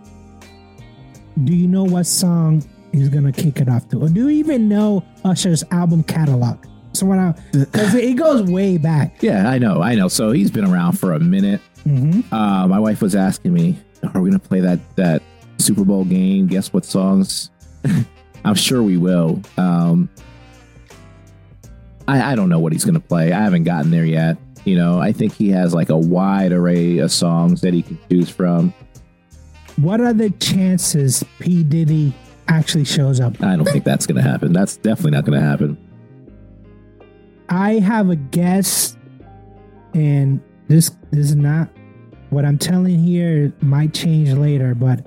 [1.44, 4.68] Do you know what song he's gonna kick it off to, or do you even
[4.68, 6.66] know Usher's album catalog?
[6.94, 9.22] So what I because it goes way back.
[9.22, 10.08] Yeah, I know, I know.
[10.08, 11.62] So he's been around for a minute.
[11.86, 12.34] Mm-hmm.
[12.34, 13.80] Uh, my wife was asking me,
[14.14, 15.22] "Are we to play that that
[15.58, 16.48] Super Bowl game?
[16.48, 17.50] Guess what songs?"
[18.46, 19.42] I'm sure we will.
[19.58, 20.10] Um,
[22.08, 23.32] I, I don't know what he's to play.
[23.32, 24.38] I haven't gotten there yet.
[24.66, 27.98] You know, I think he has like a wide array of songs that he can
[28.10, 28.74] choose from.
[29.82, 32.14] What are the chances P Diddy
[32.48, 33.42] actually shows up?
[33.42, 34.54] I don't think that's going to happen.
[34.54, 35.78] That's definitely not going to happen.
[37.50, 38.96] I have a guess,
[39.94, 41.68] and this this is not
[42.30, 43.52] what I'm telling here.
[43.60, 45.06] Might change later, but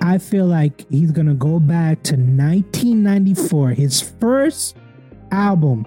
[0.00, 4.76] I feel like he's gonna go back to 1994, his first
[5.30, 5.86] album.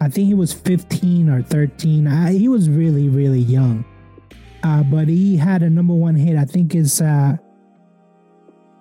[0.00, 2.08] I think he was 15 or 13.
[2.08, 3.84] I, he was really really young,
[4.66, 6.36] uh, but he had a number one hit.
[6.36, 7.36] I think it's uh,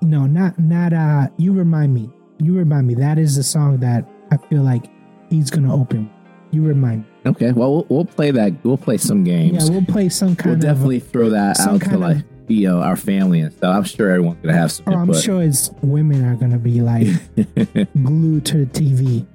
[0.02, 1.28] no, not not uh.
[1.38, 2.10] You remind me.
[2.40, 2.96] You remind me.
[2.96, 4.90] That is the song that I feel like
[5.30, 6.10] he's gonna open.
[6.52, 7.08] You remind me.
[7.28, 8.54] Okay, well, we'll, we'll play that.
[8.64, 9.66] We'll play some games.
[9.66, 10.62] Yeah, we'll play some kind we'll of.
[10.62, 12.18] definitely throw that out to kind of- like
[12.48, 13.76] you know our family and stuff.
[13.76, 17.08] I'm sure everyone's gonna have some Oh, I'm sure it's women are gonna be like
[18.04, 19.26] glued to the TV.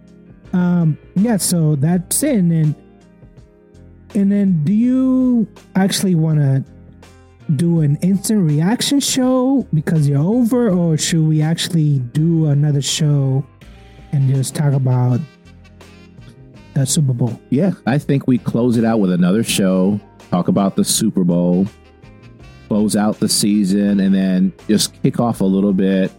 [0.52, 2.36] Um, yeah, so that's it.
[2.36, 2.74] And then,
[4.14, 6.64] and then, do you actually want to
[7.56, 13.44] do an instant reaction show because you're over, or should we actually do another show
[14.12, 15.20] and just talk about
[16.74, 17.40] the Super Bowl?
[17.50, 20.00] Yeah, I think we close it out with another show,
[20.30, 21.66] talk about the Super Bowl,
[22.68, 26.12] close out the season, and then just kick off a little bit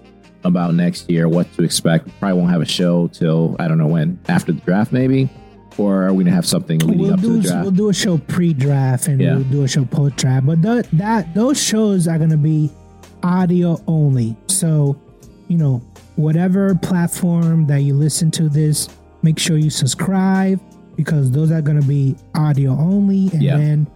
[0.44, 2.10] about next year, what to expect.
[2.20, 5.30] Probably won't have a show till I don't know when, after the draft, maybe,
[5.78, 7.62] or are we gonna have something leading we'll up to the draft?
[7.64, 9.36] we'll do a show pre-draft and Yeah.
[9.36, 10.46] we'll do a show post-draft.
[10.46, 12.70] But th- that those shows are gonna be
[13.24, 14.36] audio only.
[14.48, 14.96] So
[15.48, 15.82] you know
[16.16, 18.90] whatever platform that you listen to this,
[19.24, 20.60] make sure you subscribe
[20.98, 23.30] because those are gonna be audio only.
[23.34, 23.58] And Yeah.
[23.58, 23.88] then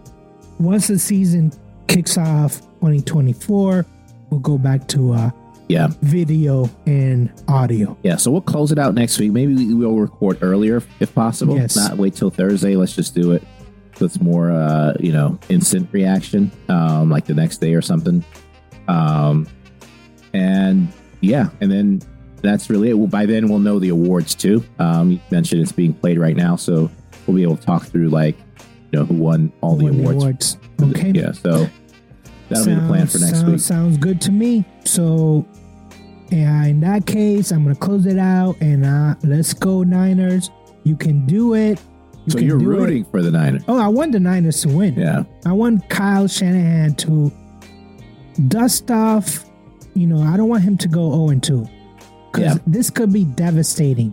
[0.58, 1.52] once the season
[1.88, 3.84] kicks off, 2024,
[4.30, 5.30] we'll go back to uh,
[5.68, 7.96] yeah, video and audio.
[8.02, 8.16] yeah.
[8.16, 9.32] So we'll close it out next week.
[9.32, 11.56] Maybe we will record earlier if possible.
[11.56, 11.76] Yes.
[11.76, 12.76] Not wait till Thursday.
[12.76, 13.42] Let's just do it.
[13.96, 18.22] So it's more, uh, you know, instant reaction, um, like the next day or something.
[18.88, 19.46] Um,
[20.34, 20.88] and
[21.20, 22.02] yeah, and then
[22.42, 22.94] that's really it.
[22.94, 24.62] Well, by then we'll know the awards too.
[24.78, 26.90] Um, you mentioned it's being played right now, so
[27.26, 28.36] we'll be able to talk through like
[28.92, 30.22] you know who won all the Won awards.
[30.22, 30.56] awards.
[30.98, 31.12] Okay.
[31.12, 31.66] Yeah, so
[32.48, 33.60] that'll be the plan for next sounds, week.
[33.60, 34.64] Sounds good to me.
[34.84, 35.46] So,
[36.30, 40.50] yeah, in that case, I'm gonna close it out and uh, let's go Niners.
[40.84, 41.80] You can do it.
[42.26, 42.76] You so you're do it.
[42.78, 43.62] rooting for the Niners.
[43.68, 44.94] Oh, I want the Niners to win.
[44.94, 47.32] Yeah, I want Kyle Shanahan to
[48.48, 49.44] dust off.
[49.94, 51.66] You know, I don't want him to go 0 and 2
[52.32, 52.58] because Yeah.
[52.66, 54.12] this could be devastating.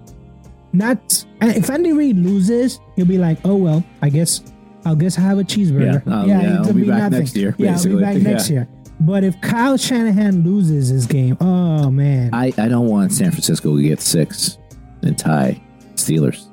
[0.72, 4.42] Not and if Andy Reid loses, he'll be like, "Oh well, I guess
[4.86, 7.56] I'll guess I have a cheeseburger." Yeah, um, yeah, it'll I'll be back next year,
[7.58, 8.68] Yeah, I'll be back next year.
[9.00, 13.76] But if Kyle Shanahan loses his game, oh man, I, I don't want San Francisco
[13.76, 14.58] to get six
[15.02, 15.62] and tie
[15.96, 16.46] Steelers.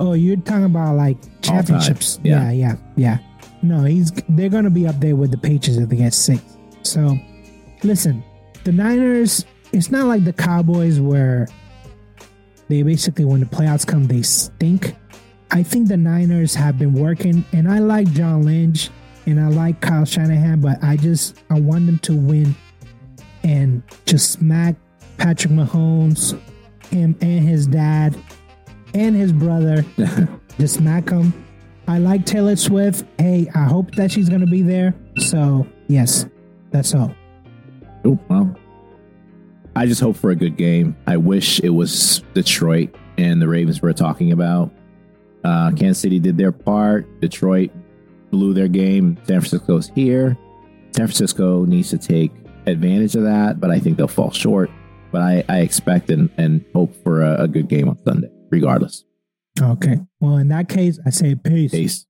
[0.00, 2.18] oh you're talking about like championships?
[2.22, 2.50] yeah.
[2.50, 3.18] yeah, yeah, yeah.
[3.62, 6.42] No, he's they're gonna be up there with the Patriots if they get six.
[6.82, 7.16] So,
[7.82, 8.22] listen,
[8.64, 9.44] the Niners.
[9.72, 11.48] It's not like the Cowboys where
[12.68, 14.94] they basically when the playoffs come they stink.
[15.50, 18.90] I think the Niners have been working, and I like John Lynch
[19.26, 22.54] and I like Kyle Shanahan, but I just I want them to win
[23.42, 24.76] and just smack
[25.18, 26.40] Patrick Mahomes,
[26.90, 28.16] him and his dad
[28.94, 29.84] and his brother.
[30.58, 31.44] just smack them.
[31.88, 33.04] I like Taylor Swift.
[33.18, 34.94] Hey, I hope that she's gonna be there.
[35.18, 36.26] So yes,
[36.70, 37.14] that's all.
[38.04, 38.54] Oh, well,
[39.74, 40.96] I just hope for a good game.
[41.06, 44.70] I wish it was Detroit and the Ravens we're talking about.
[45.46, 47.20] Uh, Kansas City did their part.
[47.20, 47.70] Detroit
[48.32, 49.16] blew their game.
[49.18, 50.36] San Francisco's here.
[50.96, 52.32] San Francisco needs to take
[52.66, 54.70] advantage of that, but I think they'll fall short.
[55.12, 59.04] But I, I expect and, and hope for a, a good game on Sunday, regardless.
[59.62, 60.00] Okay.
[60.18, 61.70] Well, in that case, I say peace.
[61.70, 62.06] Peace.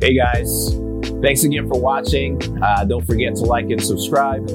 [0.00, 0.78] Hey guys,
[1.20, 2.40] thanks again for watching.
[2.62, 4.48] Uh, don't forget to like and subscribe.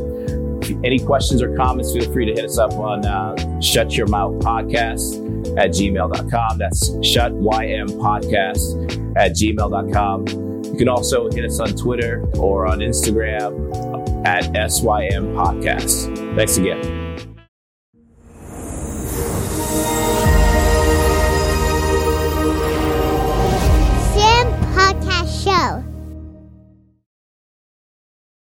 [0.85, 4.35] Any questions or comments, feel free to hit us up on uh, Shut Your Mouth
[4.35, 6.57] Podcast at gmail.com.
[6.57, 10.27] That's shutympodcast at gmail.com.
[10.65, 16.15] You can also hit us on Twitter or on Instagram at SYM Podcast.
[16.35, 16.99] Thanks again.
[24.73, 25.90] Podcast Show.